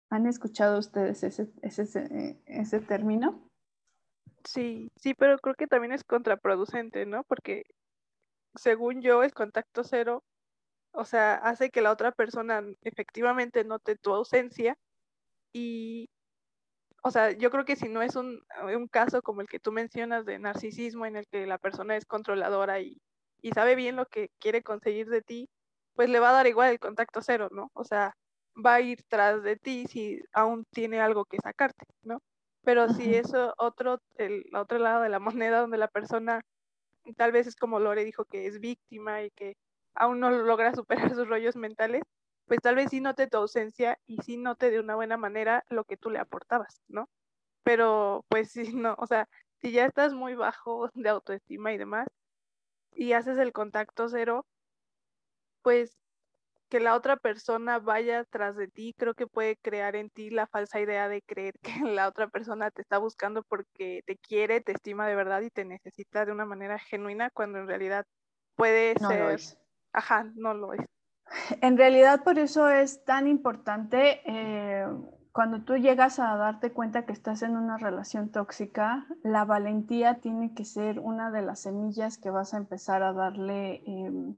¿Han 0.10 0.26
escuchado 0.26 0.80
ustedes 0.80 1.24
ese, 1.24 1.52
ese, 1.62 2.42
ese 2.46 2.80
término? 2.80 3.50
Sí, 4.46 4.92
sí, 4.96 5.14
pero 5.14 5.38
creo 5.40 5.56
que 5.56 5.68
también 5.68 5.92
es 5.92 6.04
contraproducente, 6.06 7.06
¿no? 7.06 7.24
Porque 7.26 7.64
según 8.56 9.02
yo, 9.02 9.24
el 9.24 9.34
contacto 9.34 9.84
cero, 9.84 10.24
o 10.92 11.06
sea, 11.06 11.36
hace 11.36 11.70
que 11.70 11.82
la 11.82 11.92
otra 11.92 12.12
persona 12.12 12.64
efectivamente 12.82 13.64
note 13.66 13.98
tu 13.98 14.14
ausencia 14.14 14.78
y, 15.54 16.10
o 17.04 17.12
sea, 17.12 17.32
yo 17.32 17.52
creo 17.52 17.66
que 17.66 17.76
si 17.76 17.90
no 17.90 18.02
es 18.02 18.16
un, 18.16 18.42
un 18.76 18.88
caso 18.88 19.22
como 19.22 19.42
el 19.42 19.48
que 19.48 19.60
tú 19.60 19.72
mencionas 19.72 20.26
de 20.26 20.40
narcisismo 20.40 21.06
en 21.06 21.18
el 21.18 21.28
que 21.28 21.46
la 21.46 21.58
persona 21.58 21.98
es 21.98 22.06
controladora 22.06 22.80
y, 22.80 23.02
y 23.42 23.52
sabe 23.52 23.76
bien 23.76 23.96
lo 23.98 24.06
que 24.06 24.30
quiere 24.40 24.64
conseguir 24.64 25.08
de 25.10 25.22
ti, 25.22 25.50
pues 25.94 26.10
le 26.10 26.20
va 26.20 26.30
a 26.30 26.34
dar 26.34 26.48
igual 26.48 26.72
el 26.72 26.80
contacto 26.80 27.22
cero, 27.22 27.50
¿no? 27.52 27.70
O 27.74 27.84
sea, 27.84 28.16
va 28.66 28.76
a 28.76 28.82
ir 28.82 29.04
tras 29.08 29.44
de 29.44 29.56
ti 29.58 29.86
si 29.88 30.22
aún 30.34 30.66
tiene 30.72 31.00
algo 31.00 31.26
que 31.26 31.38
sacarte, 31.42 31.86
¿no? 32.04 32.22
Pero 32.64 32.90
si 32.90 33.16
eso 33.16 33.54
otro, 33.58 34.02
el, 34.18 34.46
otro 34.54 34.80
lado 34.80 35.02
de 35.02 35.10
la 35.10 35.20
moneda 35.44 35.62
donde 35.62 35.78
la 35.78 35.88
persona 35.88 36.42
tal 37.16 37.32
vez 37.32 37.48
es 37.48 37.56
como 37.56 37.80
Lore 37.80 38.04
dijo 38.04 38.26
que 38.26 38.48
es 38.48 38.60
víctima 38.60 39.24
y 39.24 39.32
que 39.32 39.56
aún 39.96 40.20
no 40.20 40.30
logra 40.30 40.74
superar 40.76 41.10
sus 41.16 41.28
rollos 41.28 41.56
mentales, 41.56 42.04
pues 42.46 42.60
tal 42.62 42.76
vez 42.76 42.90
sí 42.92 43.02
note 43.02 43.28
tu 43.28 43.38
ausencia 43.38 43.98
y 44.06 44.18
sí 44.24 44.38
note 44.38 44.72
de 44.72 44.80
una 44.80 44.96
buena 44.96 45.18
manera 45.18 45.64
lo 45.70 45.84
que 45.86 45.98
tú 45.98 46.10
le 46.10 46.20
aportabas, 46.20 46.82
¿no? 46.88 47.10
Pero 47.64 48.26
pues 48.30 48.52
sí, 48.52 48.64
no, 48.76 48.96
o 49.00 49.08
sea, 49.08 49.28
si 49.62 49.72
ya 49.72 49.86
estás 49.86 50.14
muy 50.14 50.36
bajo 50.36 50.90
de 50.94 51.10
autoestima 51.10 51.74
y 51.74 51.78
demás 51.78 52.08
y 52.94 53.14
haces 53.14 53.38
el 53.38 53.54
contacto 53.54 54.10
cero, 54.10 54.46
pues 55.62 55.98
que 56.70 56.80
la 56.80 56.96
otra 56.96 57.18
persona 57.18 57.80
vaya 57.80 58.26
tras 58.26 58.56
de 58.56 58.68
ti, 58.68 58.94
creo 58.98 59.14
que 59.14 59.28
puede 59.28 59.58
crear 59.58 59.96
en 59.96 60.10
ti 60.10 60.30
la 60.30 60.48
falsa 60.48 60.80
idea 60.80 61.08
de 61.10 61.22
creer 61.22 61.54
que 61.84 61.86
la 61.86 62.08
otra 62.08 62.28
persona 62.28 62.72
te 62.72 62.82
está 62.82 62.98
buscando 62.98 63.44
porque 63.44 64.02
te 64.06 64.18
quiere, 64.18 64.62
te 64.62 64.74
estima 64.74 65.08
de 65.08 65.16
verdad 65.16 65.42
y 65.42 65.50
te 65.50 65.66
necesita 65.66 66.26
de 66.26 66.32
una 66.32 66.46
manera 66.46 66.80
genuina, 66.80 67.30
cuando 67.30 67.60
en 67.60 67.68
realidad 67.68 68.06
puede 68.56 68.96
no 69.02 69.10
ser... 69.10 69.20
Lo 69.20 69.30
es. 69.32 69.58
Ajá, 69.94 70.26
no 70.36 70.54
lo 70.54 70.74
es. 70.74 70.82
En 71.62 71.78
realidad 71.78 72.24
por 72.24 72.40
eso 72.40 72.70
es 72.70 73.04
tan 73.04 73.28
importante 73.28 74.22
eh, 74.26 74.88
cuando 75.34 75.62
tú 75.64 75.76
llegas 75.76 76.20
a 76.20 76.36
darte 76.36 76.72
cuenta 76.72 77.06
que 77.06 77.14
estás 77.14 77.42
en 77.42 77.56
una 77.56 77.78
relación 77.78 78.32
tóxica, 78.32 79.06
la 79.24 79.46
valentía 79.46 80.20
tiene 80.22 80.54
que 80.54 80.66
ser 80.66 81.00
una 81.00 81.30
de 81.32 81.42
las 81.42 81.62
semillas 81.62 82.18
que 82.18 82.30
vas 82.30 82.54
a 82.54 82.58
empezar 82.58 83.04
a 83.04 83.14
darle... 83.14 83.84
Em, 83.86 84.36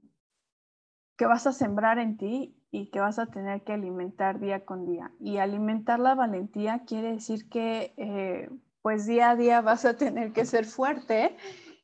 que 1.20 1.26
vas 1.26 1.46
a 1.46 1.52
sembrar 1.52 1.98
en 1.98 2.16
ti 2.16 2.56
y 2.70 2.86
que 2.86 2.98
vas 2.98 3.18
a 3.18 3.26
tener 3.26 3.62
que 3.62 3.74
alimentar 3.74 4.40
día 4.40 4.64
con 4.64 4.86
día. 4.86 5.12
Y 5.20 5.36
alimentar 5.36 5.98
la 6.00 6.14
valentía 6.14 6.84
quiere 6.86 7.12
decir 7.12 7.50
que 7.50 7.92
eh, 7.98 8.48
pues 8.80 9.04
día 9.04 9.28
a 9.28 9.36
día 9.36 9.60
vas 9.60 9.84
a 9.84 9.98
tener 9.98 10.32
que 10.32 10.46
ser 10.46 10.64
fuerte 10.64 11.36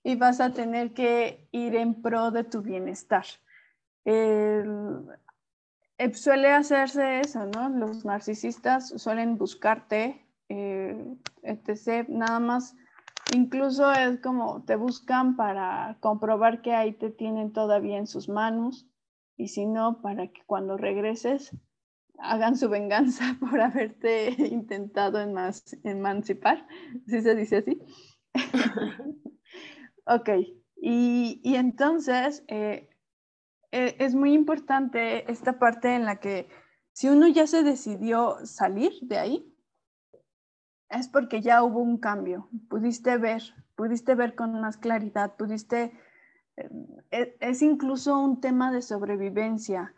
y 0.03 0.17
vas 0.17 0.41
a 0.41 0.55
tener 0.55 0.95
que 0.95 1.51
ir 1.53 1.77
en 1.77 2.01
pro 2.01 2.31
de 2.31 2.45
tu 2.45 2.63
bienestar. 2.63 3.27
Eh, 4.07 4.65
suele 6.15 6.53
hacerse 6.53 7.21
eso, 7.21 7.45
¿no? 7.45 7.69
Los 7.69 8.07
narcisistas 8.07 8.89
suelen 8.89 9.37
buscarte, 9.37 10.27
eh, 10.49 11.15
etc. 11.43 12.09
Nada 12.09 12.41
más, 12.41 12.75
incluso 13.35 13.93
es 13.93 14.19
como 14.21 14.65
te 14.65 14.77
buscan 14.77 15.37
para 15.37 15.99
comprobar 16.01 16.63
que 16.63 16.73
ahí 16.73 16.95
te 16.95 17.11
tienen 17.11 17.53
todavía 17.53 17.99
en 17.99 18.07
sus 18.07 18.31
manos 18.31 18.89
y 19.37 19.49
si 19.49 19.67
no, 19.67 20.01
para 20.01 20.29
que 20.29 20.43
cuando 20.47 20.77
regreses 20.77 21.57
hagan 22.19 22.57
su 22.57 22.69
venganza 22.69 23.37
por 23.41 23.61
haberte 23.61 24.31
intentado 24.51 25.21
emancipar, 25.21 26.67
si 27.07 27.21
se 27.21 27.35
dice 27.35 27.57
así. 27.59 27.81
ok, 30.07 30.29
y, 30.77 31.41
y 31.43 31.57
entonces 31.57 32.45
eh, 32.49 32.89
e, 33.73 33.97
es 33.99 34.15
muy 34.15 34.33
importante 34.33 35.31
esta 35.31 35.59
parte 35.59 35.95
en 35.95 36.05
la 36.05 36.17
que 36.17 36.49
si 36.93 37.09
uno 37.09 37.29
ya 37.29 37.47
se 37.47 37.63
decidió 37.63 38.37
salir 38.45 38.93
de 39.03 39.19
ahí, 39.19 39.53
es 40.89 41.09
porque 41.09 41.43
ya 41.43 41.63
hubo 41.63 41.81
un 41.81 41.99
cambio, 41.99 42.49
pudiste 42.69 43.19
ver, 43.19 43.43
pudiste 43.75 44.15
ver 44.15 44.35
con 44.35 44.61
más 44.61 44.77
claridad, 44.77 45.37
pudiste 45.37 45.93
es 47.11 47.63
incluso 47.63 48.19
un 48.19 48.41
tema 48.41 48.73
de 48.73 48.83
sobrevivencia. 48.83 49.95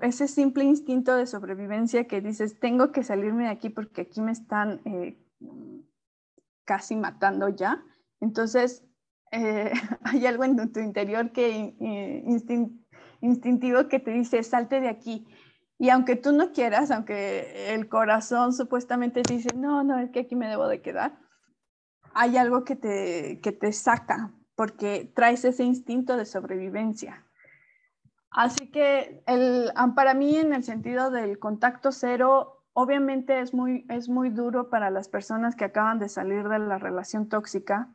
Ese 0.00 0.28
simple 0.28 0.64
instinto 0.64 1.14
de 1.14 1.26
sobrevivencia 1.26 2.06
que 2.06 2.20
dices, 2.20 2.58
tengo 2.58 2.92
que 2.92 3.04
salirme 3.04 3.44
de 3.44 3.50
aquí 3.50 3.70
porque 3.70 4.02
aquí 4.02 4.20
me 4.20 4.32
están 4.32 4.80
eh, 4.84 5.18
casi 6.64 6.96
matando 6.96 7.48
ya. 7.48 7.84
Entonces, 8.20 8.84
eh, 9.30 9.72
hay 10.02 10.26
algo 10.26 10.44
en 10.44 10.72
tu 10.72 10.80
interior 10.80 11.32
que 11.32 11.76
eh, 11.80 12.24
instintivo 13.20 13.88
que 13.88 14.00
te 14.00 14.10
dice, 14.10 14.42
salte 14.42 14.80
de 14.80 14.88
aquí. 14.88 15.26
Y 15.78 15.90
aunque 15.90 16.16
tú 16.16 16.32
no 16.32 16.52
quieras, 16.52 16.90
aunque 16.90 17.74
el 17.74 17.88
corazón 17.88 18.52
supuestamente 18.52 19.22
te 19.22 19.34
dice, 19.34 19.48
no, 19.56 19.82
no, 19.82 19.98
es 19.98 20.10
que 20.10 20.20
aquí 20.20 20.36
me 20.36 20.48
debo 20.48 20.68
de 20.68 20.80
quedar, 20.80 21.18
hay 22.14 22.36
algo 22.36 22.64
que 22.64 22.76
te, 22.76 23.40
que 23.40 23.52
te 23.52 23.72
saca 23.72 24.32
porque 24.54 25.10
traes 25.14 25.44
ese 25.44 25.64
instinto 25.64 26.16
de 26.16 26.24
sobrevivencia. 26.24 27.24
Así 28.30 28.70
que 28.70 29.22
el, 29.26 29.70
para 29.94 30.14
mí 30.14 30.36
en 30.36 30.54
el 30.54 30.64
sentido 30.64 31.10
del 31.10 31.38
contacto 31.38 31.92
cero, 31.92 32.64
obviamente 32.72 33.40
es 33.40 33.52
muy, 33.52 33.84
es 33.90 34.08
muy 34.08 34.30
duro 34.30 34.70
para 34.70 34.90
las 34.90 35.08
personas 35.08 35.54
que 35.54 35.66
acaban 35.66 35.98
de 35.98 36.08
salir 36.08 36.48
de 36.48 36.58
la 36.58 36.78
relación 36.78 37.28
tóxica, 37.28 37.92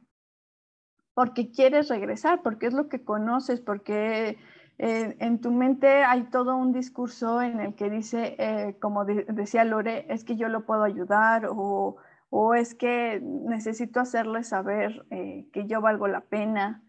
porque 1.16 1.52
quieres 1.52 1.90
regresar, 1.90 2.44
porque 2.44 2.68
es 2.68 2.74
lo 2.74 2.88
que 2.88 3.04
conoces, 3.04 3.60
porque 3.60 4.38
eh, 4.78 5.18
en 5.20 5.42
tu 5.42 5.52
mente 5.52 6.04
hay 6.04 6.26
todo 6.26 6.56
un 6.56 6.72
discurso 6.72 7.42
en 7.42 7.60
el 7.60 7.74
que 7.74 7.90
dice, 7.90 8.36
eh, 8.38 8.78
como 8.80 9.06
decía 9.06 9.64
Lore, 9.64 10.06
es 10.10 10.24
que 10.24 10.38
yo 10.38 10.50
lo 10.50 10.68
puedo 10.68 10.84
ayudar 10.84 11.48
o 11.50 11.98
o 12.30 12.54
es 12.54 12.76
que 12.76 13.22
necesito 13.22 14.00
hacerle 14.00 14.44
saber 14.44 15.06
eh, 15.10 15.48
que 15.54 15.66
yo 15.68 15.82
valgo 15.82 16.08
la 16.08 16.22
pena. 16.22 16.84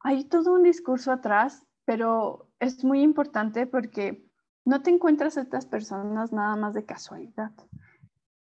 Hay 0.00 0.24
todo 0.24 0.54
un 0.54 0.62
discurso 0.62 1.12
atrás, 1.12 1.66
pero 1.84 2.50
es 2.58 2.84
muy 2.84 3.02
importante 3.02 3.66
porque 3.66 4.26
no 4.64 4.82
te 4.82 4.90
encuentras 4.90 5.36
a 5.36 5.42
estas 5.42 5.66
personas 5.66 6.32
nada 6.32 6.56
más 6.56 6.74
de 6.74 6.84
casualidad. 6.84 7.52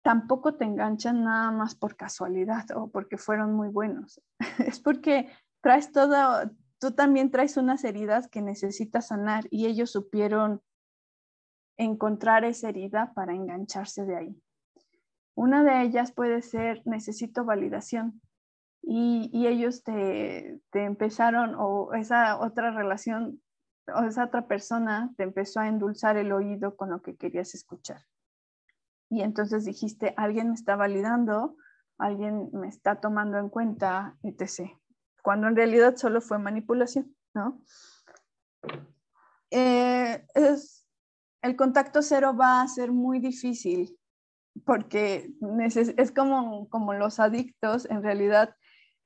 Tampoco 0.04 0.56
te 0.56 0.66
enganchan 0.66 1.24
nada 1.24 1.52
más 1.52 1.76
por 1.76 1.96
casualidad 1.96 2.66
o 2.76 2.90
porque 2.90 3.18
fueron 3.18 3.54
muy 3.54 3.70
buenos. 3.70 4.22
es 4.60 4.80
porque 4.80 5.32
traes 5.62 5.92
todo, 5.92 6.52
tú 6.80 6.92
también 6.92 7.32
traes 7.32 7.56
unas 7.56 7.84
heridas 7.86 8.28
que 8.28 8.42
necesitas 8.42 9.08
sanar 9.08 9.46
y 9.50 9.68
ellos 9.68 9.92
supieron 9.92 10.62
encontrar 11.78 12.44
esa 12.44 12.70
herida 12.70 13.14
para 13.14 13.34
engancharse 13.34 14.06
de 14.06 14.18
ahí. 14.18 14.42
Una 15.36 15.64
de 15.64 15.82
ellas 15.82 16.12
puede 16.12 16.42
ser 16.42 16.82
necesito 16.86 17.46
validación 17.46 18.22
y, 18.84 19.48
ellos 19.48 19.84
te, 19.84 20.60
te, 20.72 20.84
empezaron 20.84 21.56
o 21.58 21.94
esa 21.94 22.40
otra 22.40 22.72
relación 22.72 23.42
o 23.88 24.04
esa 24.04 24.26
otra 24.26 24.48
persona 24.48 25.12
te 25.18 25.24
empezó 25.24 25.60
a 25.60 25.68
endulzar 25.68 26.18
el 26.18 26.32
oído 26.32 26.76
con 26.76 26.90
lo 26.90 27.02
que 27.02 27.16
querías 27.16 27.54
escuchar. 27.56 28.02
Y 29.10 29.22
entonces 29.22 29.66
dijiste, 29.66 30.14
alguien 30.18 30.50
me 30.50 30.56
está 30.56 30.76
validando, 30.76 31.58
alguien 31.98 32.50
me 32.54 32.68
está 32.68 33.00
tomando 33.02 33.38
en 33.38 33.50
cuenta, 33.50 34.18
etc. 34.24 34.72
Cuando 35.22 35.48
en 35.48 35.56
realidad 35.56 35.96
solo 35.96 36.22
fue 36.22 36.40
manipulación, 36.40 37.16
¿no? 37.34 37.62
Eh, 39.52 40.26
es, 40.34 40.88
el 41.42 41.56
contacto 41.56 42.02
cero 42.02 42.36
va 42.40 42.62
a 42.62 42.68
ser 42.68 42.92
muy 42.92 43.20
difícil 43.20 44.00
porque 44.66 45.32
es 45.98 46.12
como, 46.12 46.70
como 46.70 46.94
los 46.94 47.20
adictos, 47.20 47.90
en 47.90 48.04
realidad 48.04 48.56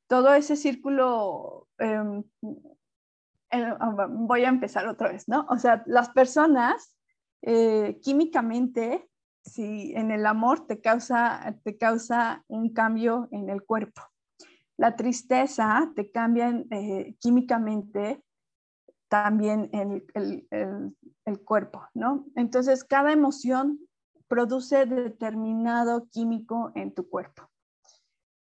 todo 0.07 0.33
ese 0.33 0.55
círculo, 0.55 1.67
em, 1.77 2.23
ah, 3.51 4.07
voy 4.09 4.43
a 4.43 4.49
empezar 4.49 4.87
otra 4.87 5.09
vez, 5.11 5.27
¿no? 5.27 5.45
O 5.49 5.57
sea, 5.57 5.83
las 5.85 6.09
personas 6.09 6.95
eh, 7.41 7.99
químicamente, 8.01 9.09
si 9.43 9.93
en 9.95 10.11
el 10.11 10.25
amor 10.25 10.65
te 10.67 10.81
causa, 10.81 11.55
te 11.63 11.77
causa 11.77 12.43
un 12.47 12.73
cambio 12.73 13.27
en 13.31 13.49
el 13.49 13.63
cuerpo. 13.63 14.01
La 14.77 14.95
tristeza 14.95 15.91
te 15.95 16.11
cambia 16.11 16.63
eh, 16.71 17.15
químicamente 17.19 18.23
también 19.07 19.69
el, 19.71 20.05
el, 20.13 20.47
el, 21.25 21.39
cuerpo, 21.43 21.87
¿no? 21.93 22.25
Entonces, 22.35 22.83
cada 22.83 23.13
emoción 23.13 23.79
produce 24.27 24.85
determinado 24.85 26.07
químico 26.09 26.71
en 26.75 26.93
tu 26.93 27.09
cuerpo. 27.09 27.49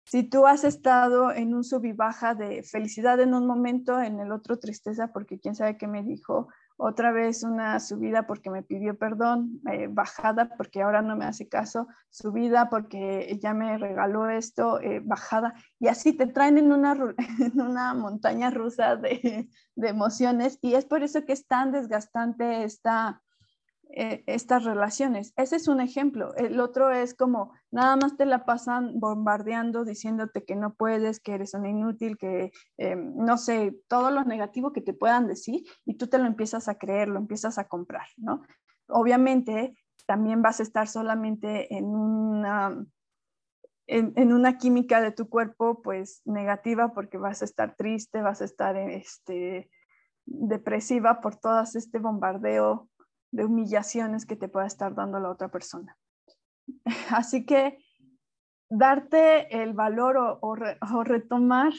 Si 0.04 0.22
tú 0.22 0.46
has 0.46 0.64
estado 0.64 1.32
en 1.32 1.54
un 1.54 1.64
sub 1.64 1.84
y 1.84 1.92
baja 1.92 2.34
de 2.34 2.62
felicidad 2.62 3.20
en 3.20 3.34
un 3.34 3.46
momento, 3.46 4.00
en 4.00 4.20
el 4.20 4.32
otro 4.32 4.58
tristeza 4.58 5.12
porque 5.12 5.38
quién 5.38 5.54
sabe 5.54 5.76
qué 5.76 5.86
me 5.86 6.02
dijo, 6.02 6.48
otra 6.78 7.12
vez 7.12 7.42
una 7.42 7.78
subida 7.78 8.26
porque 8.26 8.48
me 8.48 8.62
pidió 8.62 8.96
perdón, 8.96 9.60
eh, 9.70 9.88
bajada 9.90 10.48
porque 10.56 10.80
ahora 10.80 11.02
no 11.02 11.14
me 11.14 11.26
hace 11.26 11.46
caso, 11.46 11.88
subida 12.08 12.70
porque 12.70 13.38
ya 13.42 13.52
me 13.52 13.76
regaló 13.76 14.30
esto, 14.30 14.80
eh, 14.80 15.02
bajada, 15.04 15.52
y 15.78 15.88
así 15.88 16.14
te 16.14 16.26
traen 16.26 16.56
en 16.56 16.72
una, 16.72 16.94
montaña 17.94 18.48
rusa 18.48 18.96
de, 18.96 19.50
de 19.74 19.88
emociones 19.88 20.58
y 20.62 20.72
es 20.72 20.86
por 20.86 21.02
eso 21.02 21.26
que 21.26 21.34
es 21.34 21.46
tan 21.46 21.70
desgastante 21.70 22.64
esta, 22.64 23.20
eh, 23.90 24.22
estas 24.26 24.64
relaciones. 24.64 25.32
Ese 25.36 25.56
es 25.56 25.66
un 25.66 25.80
ejemplo. 25.80 26.34
El 26.34 26.60
otro 26.60 26.90
es 26.90 27.14
como 27.14 27.52
nada 27.70 27.96
más 27.96 28.16
te 28.16 28.26
la 28.26 28.44
pasan 28.44 29.00
bombardeando, 29.00 29.84
diciéndote 29.84 30.44
que 30.44 30.56
no 30.56 30.74
puedes, 30.74 31.20
que 31.20 31.34
eres 31.34 31.54
un 31.54 31.64
inútil, 31.64 32.18
que 32.18 32.52
eh, 32.76 32.96
no 32.96 33.38
sé, 33.38 33.80
todo 33.88 34.10
lo 34.10 34.24
negativo 34.24 34.72
que 34.72 34.82
te 34.82 34.92
puedan 34.92 35.26
decir 35.26 35.64
y 35.86 35.96
tú 35.96 36.06
te 36.06 36.18
lo 36.18 36.26
empiezas 36.26 36.68
a 36.68 36.76
creer, 36.76 37.08
lo 37.08 37.18
empiezas 37.18 37.56
a 37.56 37.66
comprar, 37.66 38.06
¿no? 38.18 38.42
Obviamente 38.88 39.74
también 40.06 40.42
vas 40.42 40.60
a 40.60 40.64
estar 40.64 40.86
solamente 40.86 41.74
en 41.74 41.86
una, 41.86 42.84
en, 43.86 44.32
una 44.32 44.58
química 44.58 45.00
de 45.00 45.12
tu 45.12 45.28
cuerpo 45.28 45.82
pues 45.82 46.22
negativa 46.24 46.92
porque 46.92 47.18
vas 47.18 47.42
a 47.42 47.46
estar 47.46 47.74
triste, 47.74 48.22
vas 48.22 48.42
a 48.42 48.44
estar 48.44 48.76
este, 48.76 49.70
depresiva 50.24 51.20
por 51.20 51.36
todo 51.36 51.62
este 51.62 51.98
bombardeo 51.98 52.87
de 53.30 53.44
humillaciones 53.44 54.26
que 54.26 54.36
te 54.36 54.48
pueda 54.48 54.66
estar 54.66 54.94
dando 54.94 55.20
la 55.20 55.30
otra 55.30 55.48
persona. 55.48 55.96
Así 57.10 57.44
que 57.44 57.78
darte 58.70 59.62
el 59.62 59.72
valor 59.72 60.38
o, 60.40 61.04
retomar, 61.04 61.72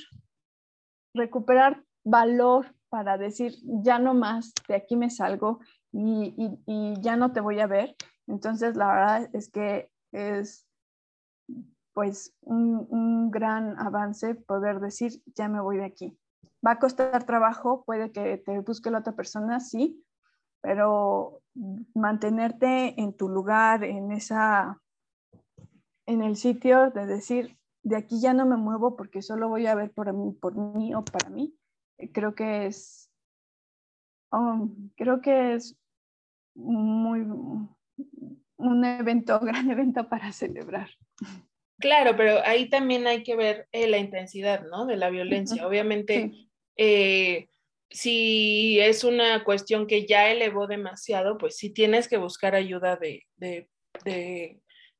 recuperar 1.13 1.83
valor 2.03 2.75
para 2.89 3.17
decir, 3.17 3.53
ya 3.63 3.99
no 3.99 4.13
más, 4.13 4.53
de 4.67 4.75
aquí 4.75 4.95
me 4.95 5.09
salgo 5.09 5.59
y, 5.91 6.33
ya 7.01 7.15
no 7.15 7.31
te 7.31 7.41
voy 7.41 7.59
a 7.59 7.67
ver. 7.67 7.95
Entonces, 8.27 8.75
la 8.75 8.87
verdad 8.87 9.29
es 9.33 9.49
que 9.49 9.91
es 10.11 10.65
pues 11.93 12.33
un, 12.41 12.87
un, 12.89 13.31
gran 13.31 13.77
avance 13.79 14.33
poder 14.35 14.79
decir, 14.79 15.21
ya 15.35 15.49
me 15.49 15.59
voy 15.59 15.77
de 15.77 15.85
aquí. 15.85 16.17
Va 16.65 16.71
a 16.71 16.79
costar 16.79 17.23
trabajo, 17.25 17.83
puede 17.83 18.11
que 18.11 18.37
te 18.37 18.59
busque 18.59 18.91
la 18.91 18.99
otra 18.99 19.13
persona, 19.13 19.59
sí, 19.59 20.03
pero 20.61 21.38
mantenerte 21.93 22.99
en 22.99 23.15
tu 23.15 23.29
lugar, 23.29 23.83
en 23.83 24.11
esa, 24.11 24.81
en 26.05 26.21
el 26.21 26.35
sitio 26.35 26.91
de 26.91 27.05
decir, 27.05 27.57
de 27.83 27.97
aquí 27.97 28.19
ya 28.21 28.33
no 28.33 28.45
me 28.45 28.57
muevo 28.57 28.95
porque 28.95 29.21
solo 29.21 29.49
voy 29.49 29.67
a 29.67 29.75
ver 29.75 29.91
por 29.91 30.11
mí, 30.13 30.31
por 30.33 30.55
mí 30.55 30.93
o 30.93 31.03
para 31.03 31.29
mí, 31.29 31.55
eh, 31.97 32.11
creo 32.11 32.35
que 32.35 32.65
es, 32.65 33.11
um, 34.31 34.89
creo 34.95 35.21
que 35.21 35.55
es 35.55 35.77
muy, 36.55 37.21
un 37.21 38.85
evento, 38.85 39.39
gran 39.41 39.69
evento 39.69 40.07
para 40.07 40.31
celebrar. 40.31 40.89
Claro, 41.79 42.15
pero 42.17 42.39
ahí 42.45 42.69
también 42.69 43.07
hay 43.07 43.23
que 43.23 43.37
ver 43.37 43.69
eh, 43.71 43.87
la 43.87 43.97
intensidad, 43.97 44.65
¿no? 44.69 44.85
De 44.85 44.97
la 44.97 45.09
violencia. 45.09 45.65
Obviamente, 45.65 46.49
eh, 46.75 47.49
si 47.89 48.79
es 48.79 49.03
una 49.03 49.43
cuestión 49.43 49.87
que 49.87 50.05
ya 50.05 50.29
elevó 50.29 50.67
demasiado, 50.67 51.37
pues 51.37 51.57
sí 51.57 51.71
tienes 51.71 52.07
que 52.07 52.17
buscar 52.17 52.55
ayuda 52.55 52.97
de, 52.97 53.27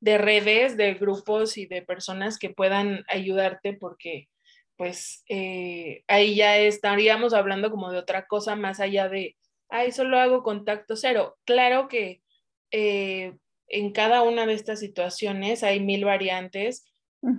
redes, 0.00 0.76
de 0.76 0.94
grupos 0.94 1.56
y 1.56 1.66
de 1.66 1.82
personas 1.82 2.38
que 2.38 2.50
puedan 2.50 3.04
ayudarte 3.08 3.74
porque 3.74 4.28
pues 4.76 5.24
eh, 5.28 6.04
ahí 6.08 6.34
ya 6.34 6.56
estaríamos 6.56 7.34
hablando 7.34 7.70
como 7.70 7.92
de 7.92 7.98
otra 7.98 8.26
cosa 8.26 8.56
más 8.56 8.80
allá 8.80 9.08
de, 9.08 9.36
ay, 9.68 9.92
solo 9.92 10.18
hago 10.18 10.42
contacto 10.42 10.96
cero. 10.96 11.36
Claro 11.44 11.86
que 11.86 12.22
eh, 12.70 13.36
en 13.68 13.92
cada 13.92 14.22
una 14.22 14.46
de 14.46 14.54
estas 14.54 14.80
situaciones 14.80 15.62
hay 15.62 15.80
mil 15.80 16.04
variantes. 16.04 16.84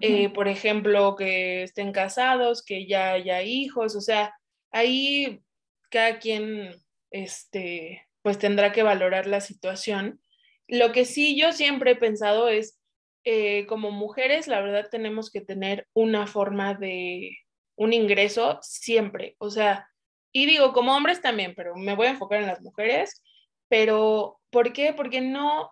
Eh, 0.01 0.29
por 0.29 0.47
ejemplo, 0.47 1.15
que 1.15 1.63
estén 1.63 1.91
casados, 1.91 2.63
que 2.63 2.85
ya 2.85 3.13
haya 3.13 3.41
hijos, 3.41 3.95
o 3.95 4.01
sea, 4.01 4.31
ahí 4.71 5.41
cada 5.89 6.19
quien, 6.19 6.75
este, 7.11 8.07
pues 8.21 8.37
tendrá 8.39 8.71
que 8.71 8.83
valorar 8.83 9.27
la 9.27 9.41
situación. 9.41 10.21
Lo 10.67 10.91
que 10.91 11.05
sí 11.05 11.37
yo 11.39 11.51
siempre 11.51 11.91
he 11.91 11.95
pensado 11.95 12.49
es, 12.49 12.79
eh, 13.23 13.65
como 13.67 13.91
mujeres, 13.91 14.47
la 14.47 14.61
verdad 14.61 14.87
tenemos 14.89 15.31
que 15.31 15.41
tener 15.41 15.87
una 15.93 16.27
forma 16.27 16.73
de 16.73 17.37
un 17.75 17.93
ingreso 17.93 18.59
siempre. 18.61 19.35
O 19.39 19.49
sea, 19.49 19.87
y 20.31 20.45
digo, 20.45 20.73
como 20.73 20.95
hombres 20.95 21.21
también, 21.21 21.53
pero 21.55 21.75
me 21.75 21.95
voy 21.95 22.07
a 22.07 22.11
enfocar 22.11 22.41
en 22.41 22.47
las 22.47 22.61
mujeres. 22.61 23.21
Pero, 23.69 24.39
¿por 24.49 24.73
qué? 24.73 24.93
Porque 24.93 25.21
no, 25.21 25.71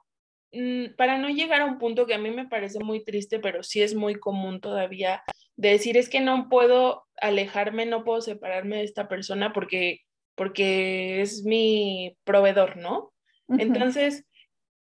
mm, 0.51 0.95
para 0.97 1.17
no 1.17 1.29
llegar 1.29 1.61
a 1.61 1.65
un 1.65 1.77
punto 1.79 2.05
que 2.05 2.13
a 2.15 2.17
mí 2.17 2.31
me 2.31 2.47
parece 2.47 2.79
muy 2.79 3.03
triste, 3.03 3.39
pero 3.39 3.63
sí 3.63 3.81
es 3.81 3.95
muy 3.95 4.15
común 4.15 4.61
todavía, 4.61 5.23
de 5.59 5.71
decir 5.71 5.97
es 5.97 6.07
que 6.07 6.21
no 6.21 6.47
puedo 6.47 7.05
alejarme, 7.17 7.85
no 7.85 8.05
puedo 8.05 8.21
separarme 8.21 8.77
de 8.77 8.83
esta 8.83 9.09
persona 9.09 9.51
porque, 9.51 9.99
porque 10.35 11.21
es 11.21 11.43
mi 11.43 12.15
proveedor, 12.23 12.77
¿no? 12.77 13.11
Entonces, 13.49 14.23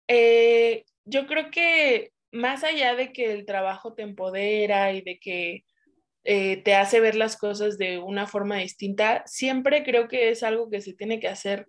eh, 0.07 0.85
yo 1.05 1.27
creo 1.27 1.51
que 1.51 2.13
más 2.31 2.63
allá 2.63 2.95
de 2.95 3.13
que 3.13 3.33
el 3.33 3.45
trabajo 3.45 3.95
te 3.95 4.03
empodera 4.03 4.93
y 4.93 5.01
de 5.01 5.19
que 5.19 5.65
eh, 6.23 6.59
te 6.59 6.77
hace 6.77 7.01
ver 7.01 7.17
las 7.17 7.37
cosas 7.37 7.77
de 7.77 7.99
una 7.99 8.29
forma 8.29 8.59
distinta, 8.59 9.25
siempre 9.27 9.83
creo 9.83 10.07
que 10.07 10.31
es 10.31 10.45
algo 10.45 10.71
que 10.71 10.81
se 10.81 10.95
tiene 10.95 11.19
que 11.19 11.27
hacer 11.27 11.67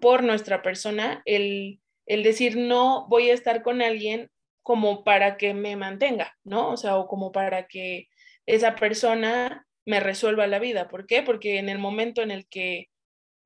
por 0.00 0.22
nuestra 0.22 0.62
persona, 0.62 1.20
el, 1.24 1.80
el 2.06 2.22
decir 2.22 2.56
no 2.56 3.08
voy 3.08 3.28
a 3.30 3.34
estar 3.34 3.64
con 3.64 3.82
alguien 3.82 4.30
como 4.62 5.02
para 5.02 5.36
que 5.36 5.52
me 5.52 5.74
mantenga, 5.74 6.36
¿no? 6.44 6.70
O 6.70 6.76
sea, 6.76 6.96
o 6.96 7.08
como 7.08 7.32
para 7.32 7.66
que 7.66 8.06
esa 8.46 8.76
persona 8.76 9.66
me 9.84 10.00
resuelva 10.00 10.46
la 10.46 10.58
vida. 10.58 10.88
¿Por 10.88 11.06
qué? 11.06 11.22
Porque 11.22 11.58
en 11.58 11.68
el 11.68 11.78
momento 11.78 12.22
en 12.22 12.30
el 12.30 12.46
que 12.48 12.88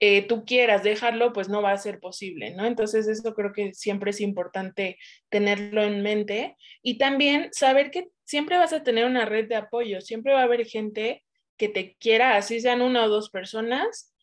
eh, 0.03 0.27
tú 0.27 0.47
quieras 0.47 0.83
dejarlo, 0.83 1.35
pues 1.35 1.51
no 1.51 1.61
va 1.61 1.73
a 1.73 1.77
ser 1.77 2.01
posible, 2.01 2.53
¿no? 2.53 2.65
Entonces 2.65 3.07
eso 3.07 3.35
creo 3.35 3.53
que 3.53 3.75
siempre 3.75 4.13
es 4.13 4.21
importante 4.23 4.99
tenerlo 5.29 5.83
en 5.83 6.03
mente 6.03 6.57
y 6.83 6.97
también 6.97 7.51
saber 7.53 7.91
que 7.91 8.09
siempre 8.25 8.57
vas 8.57 8.73
a 8.73 8.83
tener 8.83 9.05
una 9.05 9.27
red 9.27 9.47
de 9.49 9.57
apoyo, 9.57 10.01
siempre 10.01 10.33
va 10.33 10.41
a 10.41 10.45
haber 10.45 10.65
gente 10.65 11.23
que 11.59 11.69
te 11.69 11.97
quiera, 11.97 12.37
así 12.37 12.61
sean 12.61 12.81
una 12.81 13.05
o 13.05 13.09
dos 13.11 13.29
personas, 13.29 14.15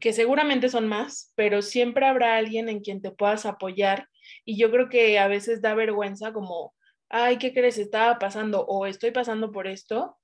que 0.00 0.12
seguramente 0.12 0.68
son 0.68 0.88
más, 0.88 1.32
pero 1.36 1.62
siempre 1.62 2.06
habrá 2.06 2.36
alguien 2.36 2.68
en 2.68 2.80
quien 2.80 3.00
te 3.00 3.12
puedas 3.12 3.46
apoyar 3.46 4.08
y 4.44 4.58
yo 4.58 4.72
creo 4.72 4.88
que 4.88 5.20
a 5.20 5.28
veces 5.28 5.62
da 5.62 5.74
vergüenza 5.74 6.32
como 6.32 6.74
ay, 7.12 7.38
¿qué 7.38 7.52
crees? 7.54 7.78
Estaba 7.78 8.18
pasando 8.18 8.64
o 8.66 8.86
estoy 8.86 9.12
pasando 9.12 9.52
por 9.52 9.68
esto, 9.68 10.18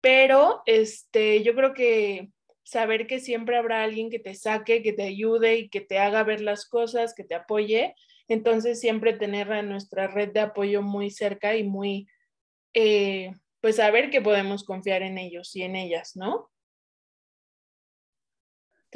pero 0.00 0.62
este, 0.66 1.42
yo 1.44 1.54
creo 1.54 1.74
que 1.74 2.30
saber 2.64 3.06
que 3.06 3.20
siempre 3.20 3.56
habrá 3.58 3.84
alguien 3.84 4.10
que 4.10 4.18
te 4.18 4.34
saque, 4.34 4.82
que 4.82 4.92
te 4.92 5.02
ayude 5.04 5.56
y 5.58 5.68
que 5.68 5.80
te 5.82 5.98
haga 5.98 6.24
ver 6.24 6.40
las 6.40 6.66
cosas, 6.66 7.14
que 7.14 7.24
te 7.24 7.34
apoye, 7.34 7.94
Entonces, 8.28 8.80
siempre 8.80 9.14
tener 9.14 9.52
a 9.52 9.62
nuestra 9.62 10.06
red 10.08 10.32
de 10.32 10.40
apoyo 10.40 10.82
muy 10.82 11.10
cerca 11.10 11.56
y 11.56 11.64
muy, 11.64 12.08
eh, 12.74 13.32
pues 13.60 13.76
saber 13.76 14.10
que 14.10 14.22
podemos 14.22 14.64
confiar 14.64 15.02
en 15.02 15.18
ellos 15.18 15.54
y 15.56 15.62
en 15.64 15.76
ellas, 15.76 16.12
¿no? 16.16 16.50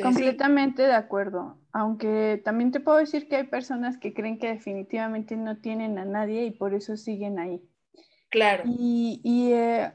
Completamente 0.02 0.82
de 0.82 0.94
acuerdo, 0.94 1.58
aunque 1.72 2.40
también 2.44 2.72
te 2.72 2.80
puedo 2.80 2.98
decir 2.98 3.28
que 3.28 3.36
hay 3.36 3.44
personas 3.44 3.96
que 3.96 4.12
creen 4.12 4.38
que 4.38 4.48
definitivamente 4.48 5.36
no 5.36 5.58
tienen 5.58 5.98
a 5.98 6.04
nadie 6.04 6.46
y 6.46 6.50
por 6.50 6.74
eso 6.74 6.96
siguen 6.96 7.38
ahí. 7.38 7.62
Claro. 8.28 8.64
Y, 8.66 9.20
y, 9.22 9.52
eh, 9.52 9.92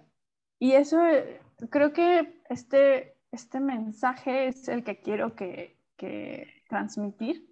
y 0.58 0.72
eso, 0.72 1.06
eh, 1.06 1.42
creo 1.70 1.92
que 1.92 2.42
este, 2.50 3.18
este 3.32 3.60
mensaje 3.60 4.48
es 4.48 4.70
el 4.70 4.86
que 4.86 5.02
quiero 5.02 5.36
que, 5.36 5.78
que 5.98 6.48
transmitir. 6.70 7.50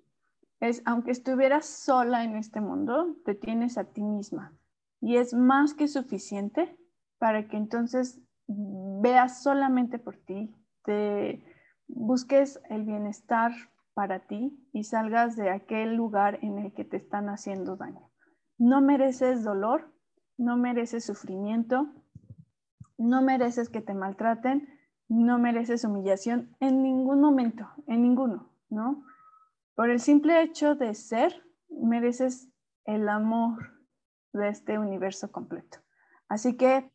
Es, 0.61 0.81
aunque 0.85 1.11
estuvieras 1.11 1.65
sola 1.65 2.23
en 2.23 2.37
este 2.37 2.61
mundo, 2.61 3.17
te 3.25 3.35
tienes 3.35 3.77
a 3.77 3.83
ti 3.83 4.01
misma. 4.01 4.57
Y 5.01 5.17
es 5.17 5.33
más 5.33 5.73
que 5.73 5.89
suficiente 5.89 6.77
para 7.17 7.49
que 7.49 7.57
entonces 7.57 8.21
veas 8.47 9.43
solamente 9.43 9.99
por 9.99 10.15
ti, 10.15 10.55
te 10.83 11.43
busques 11.87 12.59
el 12.69 12.83
bienestar 12.83 13.51
para 13.93 14.27
ti 14.27 14.57
y 14.73 14.83
salgas 14.83 15.35
de 15.35 15.49
aquel 15.49 15.95
lugar 15.95 16.39
en 16.41 16.59
el 16.59 16.73
que 16.73 16.85
te 16.85 16.97
están 16.97 17.29
haciendo 17.29 17.77
daño. 17.77 18.11
No 18.57 18.81
mereces 18.81 19.43
dolor, 19.43 19.93
no 20.37 20.57
mereces 20.57 21.05
sufrimiento, 21.05 21.93
no 22.97 23.21
mereces 23.21 23.69
que 23.69 23.81
te 23.81 23.93
maltraten, 23.93 24.67
no 25.09 25.39
mereces 25.39 25.83
humillación 25.83 26.55
en 26.59 26.83
ningún 26.83 27.21
momento, 27.21 27.67
en 27.87 28.01
ninguno, 28.01 28.51
¿no? 28.69 29.03
Por 29.75 29.89
el 29.89 29.99
simple 29.99 30.41
hecho 30.41 30.75
de 30.75 30.93
ser, 30.93 31.43
mereces 31.69 32.51
el 32.85 33.07
amor 33.09 33.73
de 34.33 34.49
este 34.49 34.79
universo 34.79 35.31
completo. 35.31 35.79
Así 36.27 36.57
que 36.57 36.91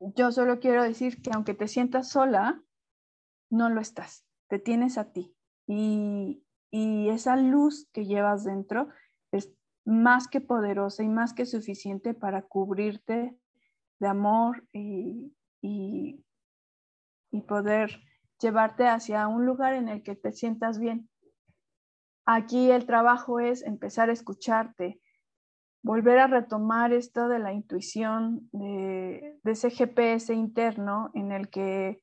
yo 0.00 0.30
solo 0.30 0.60
quiero 0.60 0.82
decir 0.82 1.20
que 1.22 1.30
aunque 1.34 1.54
te 1.54 1.68
sientas 1.68 2.10
sola, 2.10 2.62
no 3.50 3.70
lo 3.70 3.80
estás, 3.80 4.24
te 4.48 4.58
tienes 4.58 4.98
a 4.98 5.12
ti. 5.12 5.34
Y, 5.66 6.44
esa 6.70 7.36
luz 7.36 7.88
que 7.92 8.04
llevas 8.04 8.44
dentro 8.44 8.88
es 9.32 9.50
más 9.86 10.28
que 10.28 10.42
poderosa 10.42 11.02
y 11.02 11.08
más 11.08 11.32
que 11.32 11.46
suficiente 11.46 12.12
para 12.12 12.42
cubrirte 12.42 13.34
de 13.98 14.06
amor 14.06 14.66
y, 14.72 15.34
y, 15.62 16.22
poder 17.46 18.02
llevarte 18.38 18.86
hacia 18.86 19.26
un 19.26 19.46
lugar 19.46 19.72
en 19.72 19.88
el 19.88 20.02
que 20.02 20.14
te 20.14 20.32
sientas 20.32 20.78
bien. 20.78 21.08
Aquí 22.26 22.70
el 22.70 22.84
trabajo 22.84 23.40
es 23.40 23.62
empezar 23.62 24.10
a 24.10 24.12
escucharte, 24.12 25.00
volver 25.82 26.18
a 26.18 26.26
retomar 26.26 26.92
esto 26.92 27.28
de 27.28 27.38
la 27.38 27.54
intuición, 27.54 28.50
de, 28.52 29.38
de 29.42 29.50
ese 29.50 29.70
GPS 29.70 30.34
interno 30.34 31.10
en 31.14 31.32
el 31.32 31.48
que 31.48 32.02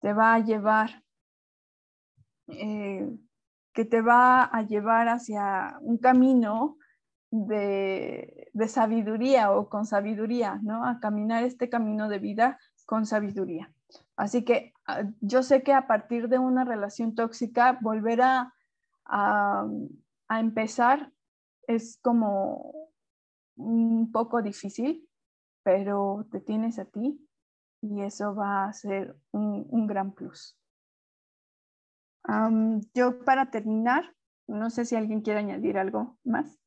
te 0.00 0.12
va 0.12 0.34
a 0.34 0.38
llevar, 0.40 1.04
eh, 2.48 3.08
que 3.72 3.84
te 3.84 4.00
va 4.00 4.44
a 4.44 4.62
llevar 4.62 5.08
hacia 5.08 5.78
un 5.80 5.98
camino 5.98 6.78
de, 7.30 8.50
sabiduría 8.66 9.52
o 9.52 9.68
con 9.68 9.86
sabiduría, 9.86 10.58
¿no? 10.62 10.84
A 10.84 10.98
caminar 11.00 11.44
este 11.44 11.68
camino 11.68 12.08
de 12.08 12.18
vida 12.18 12.58
con 12.86 13.06
sabiduría. 13.06 13.72
Así 14.16 14.44
que 14.44 14.72
ah, 14.86 15.04
yo 15.20 15.42
sé 15.42 15.62
que 15.62 15.72
a 15.72 15.86
partir 15.86 16.28
de 16.28 16.38
una 16.38 16.64
relación 16.64 17.14
tóxica, 17.14 17.78
volver 17.80 18.22
a, 18.22 18.52
a 19.04 20.40
empezar 20.40 21.12
es 21.66 21.98
como 22.02 22.72
un 23.56 24.10
poco 24.10 24.42
difícil, 24.42 25.08
pero 25.62 26.26
te 26.30 26.40
tienes 26.40 26.78
a 26.78 26.84
ti 26.86 27.29
y 27.82 28.02
eso 28.02 28.34
va 28.34 28.64
a 28.66 28.72
ser 28.72 29.16
un, 29.32 29.86
gran 29.86 30.12
plus. 30.12 30.56
yo 32.94 33.24
para 33.24 33.50
terminar, 33.50 34.14
no 34.46 34.70
sé 34.70 34.84
si 34.84 34.96
alguien 34.96 35.22
quiere 35.22 35.40
añadir 35.40 35.78
algo 35.78 36.18
más. 36.24 36.58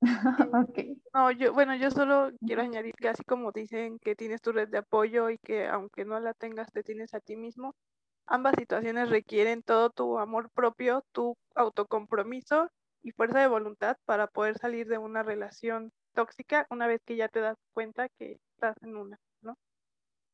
okay. 0.68 1.00
No, 1.14 1.30
yo, 1.30 1.52
bueno, 1.52 1.76
yo 1.76 1.90
solo 1.90 2.30
quiero 2.44 2.62
añadir 2.62 2.94
que 2.94 3.08
así 3.08 3.22
como 3.24 3.52
dicen 3.52 3.98
que 4.00 4.16
tienes 4.16 4.40
tu 4.40 4.50
red 4.52 4.68
de 4.68 4.78
apoyo 4.78 5.30
y 5.30 5.38
que 5.38 5.68
aunque 5.68 6.04
no 6.04 6.18
la 6.18 6.34
tengas, 6.34 6.72
te 6.72 6.82
tienes 6.82 7.14
a 7.14 7.20
ti 7.20 7.36
mismo, 7.36 7.76
ambas 8.26 8.54
situaciones 8.58 9.10
requieren 9.10 9.62
todo 9.62 9.90
tu 9.90 10.18
amor 10.18 10.50
propio, 10.50 11.04
tu 11.12 11.36
autocompromiso 11.54 12.68
y 13.02 13.12
fuerza 13.12 13.40
de 13.40 13.46
voluntad 13.46 13.96
para 14.04 14.26
poder 14.26 14.58
salir 14.58 14.88
de 14.88 14.98
una 14.98 15.22
relación 15.22 15.92
tóxica 16.14 16.66
una 16.70 16.86
vez 16.86 17.00
que 17.04 17.16
ya 17.16 17.28
te 17.28 17.40
das 17.40 17.56
cuenta 17.72 18.08
que 18.18 18.38
estás 18.54 18.76
en 18.82 18.96
una. 18.96 19.18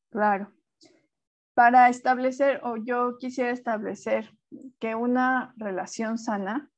Claro. 0.09 0.51
Para 1.53 1.89
establecer, 1.89 2.61
o 2.63 2.77
yo 2.77 3.17
quisiera 3.17 3.51
establecer 3.51 4.33
que 4.79 4.95
una 4.95 5.53
relación 5.57 6.17
sana 6.17 6.71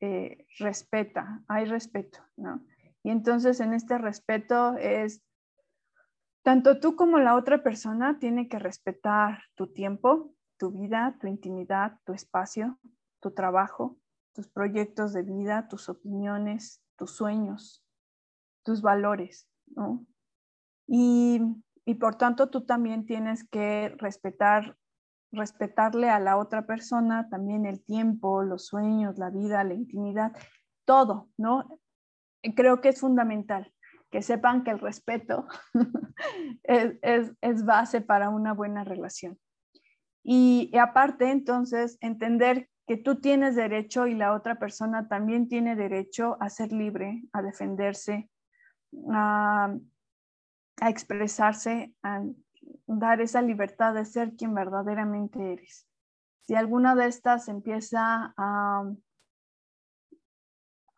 eh, 0.00 0.46
respeta, 0.58 1.42
hay 1.48 1.64
respeto, 1.64 2.20
¿no? 2.36 2.64
Y 3.02 3.10
entonces 3.10 3.60
en 3.60 3.72
este 3.72 3.98
respeto 3.98 4.76
es, 4.76 5.22
tanto 6.42 6.80
tú 6.80 6.96
como 6.96 7.18
la 7.18 7.34
otra 7.34 7.62
persona 7.62 8.18
tiene 8.18 8.48
que 8.48 8.58
respetar 8.58 9.42
tu 9.54 9.72
tiempo, 9.72 10.34
tu 10.58 10.70
vida, 10.70 11.16
tu 11.20 11.26
intimidad, 11.26 11.98
tu 12.04 12.12
espacio, 12.12 12.78
tu 13.20 13.32
trabajo, 13.32 13.96
tus 14.34 14.48
proyectos 14.48 15.12
de 15.12 15.22
vida, 15.22 15.66
tus 15.68 15.88
opiniones, 15.88 16.82
tus 16.96 17.12
sueños, 17.12 17.82
tus 18.64 18.82
valores, 18.82 19.48
¿no? 19.66 20.06
Y 20.86 21.40
y 21.86 21.94
por 21.94 22.16
tanto 22.16 22.50
tú 22.50 22.66
también 22.66 23.06
tienes 23.06 23.48
que 23.48 23.94
respetar, 23.98 24.76
respetarle 25.30 26.10
a 26.10 26.18
la 26.18 26.36
otra 26.36 26.66
persona 26.66 27.28
también 27.30 27.64
el 27.64 27.82
tiempo, 27.82 28.42
los 28.42 28.66
sueños, 28.66 29.18
la 29.18 29.30
vida, 29.30 29.62
la 29.62 29.74
intimidad, 29.74 30.32
todo, 30.84 31.30
¿no? 31.38 31.80
Creo 32.54 32.80
que 32.80 32.90
es 32.90 33.00
fundamental 33.00 33.72
que 34.10 34.20
sepan 34.20 34.64
que 34.64 34.72
el 34.72 34.80
respeto 34.80 35.46
es, 36.64 37.64
base 37.64 38.00
para 38.00 38.30
una 38.30 38.52
buena 38.52 38.82
relación. 38.82 39.38
Y, 40.24 40.76
aparte, 40.76 41.30
entonces, 41.30 41.98
entender 42.00 42.68
que 42.88 42.96
tú 42.96 43.20
tienes 43.20 43.54
derecho 43.54 44.08
y 44.08 44.14
la 44.14 44.32
otra 44.32 44.58
persona 44.58 45.06
también 45.06 45.48
tiene 45.48 45.76
derecho 45.76 46.36
a 46.40 46.50
ser 46.50 46.72
libre, 46.72 47.22
a 47.32 47.42
defenderse, 47.42 48.28
a, 49.12 49.76
a 50.80 50.90
expresarse, 50.90 51.94
a 52.02 52.22
dar 52.86 53.20
esa 53.20 53.42
libertad 53.42 53.94
de 53.94 54.04
ser 54.04 54.36
quien 54.36 54.54
verdaderamente 54.54 55.52
eres. 55.52 55.86
Si 56.42 56.54
alguna 56.54 56.94
de 56.94 57.06
estas 57.06 57.48
empieza 57.48 58.34
a, 58.36 58.92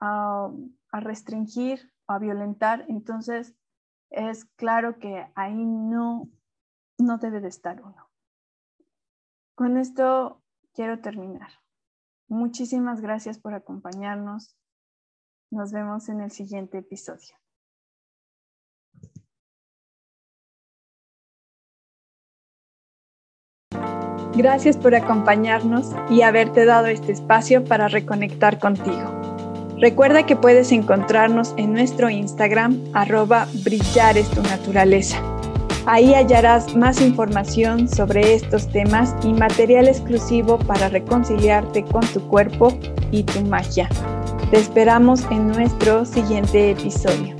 a, 0.00 0.50
restringir 0.92 1.92
o 2.06 2.12
a 2.12 2.18
violentar, 2.18 2.84
entonces 2.88 3.54
es 4.10 4.44
claro 4.56 4.98
que 4.98 5.30
ahí 5.34 5.64
no, 5.64 6.28
no 6.98 7.18
debe 7.18 7.40
de 7.40 7.48
estar 7.48 7.82
uno. 7.82 8.10
Con 9.54 9.76
esto 9.76 10.42
quiero 10.74 11.00
terminar. 11.00 11.50
Muchísimas 12.28 13.00
gracias 13.00 13.38
por 13.38 13.54
acompañarnos. 13.54 14.54
Nos 15.50 15.72
vemos 15.72 16.10
en 16.10 16.20
el 16.20 16.30
siguiente 16.30 16.78
episodio. 16.78 17.34
Gracias 24.38 24.76
por 24.76 24.94
acompañarnos 24.94 25.90
y 26.08 26.22
haberte 26.22 26.64
dado 26.64 26.86
este 26.86 27.10
espacio 27.10 27.64
para 27.64 27.88
reconectar 27.88 28.60
contigo. 28.60 29.10
Recuerda 29.80 30.26
que 30.26 30.36
puedes 30.36 30.70
encontrarnos 30.70 31.54
en 31.56 31.72
nuestro 31.72 32.08
Instagram 32.08 32.78
arroba 32.94 33.48
brillar 33.64 34.16
es 34.16 34.30
tu 34.30 34.40
naturaleza. 34.42 35.20
Ahí 35.86 36.14
hallarás 36.14 36.76
más 36.76 37.00
información 37.00 37.88
sobre 37.88 38.34
estos 38.34 38.68
temas 38.68 39.12
y 39.24 39.32
material 39.32 39.88
exclusivo 39.88 40.56
para 40.56 40.88
reconciliarte 40.88 41.82
con 41.82 42.06
tu 42.06 42.20
cuerpo 42.28 42.78
y 43.10 43.24
tu 43.24 43.40
magia. 43.40 43.88
Te 44.52 44.58
esperamos 44.58 45.26
en 45.32 45.48
nuestro 45.48 46.04
siguiente 46.04 46.70
episodio. 46.70 47.37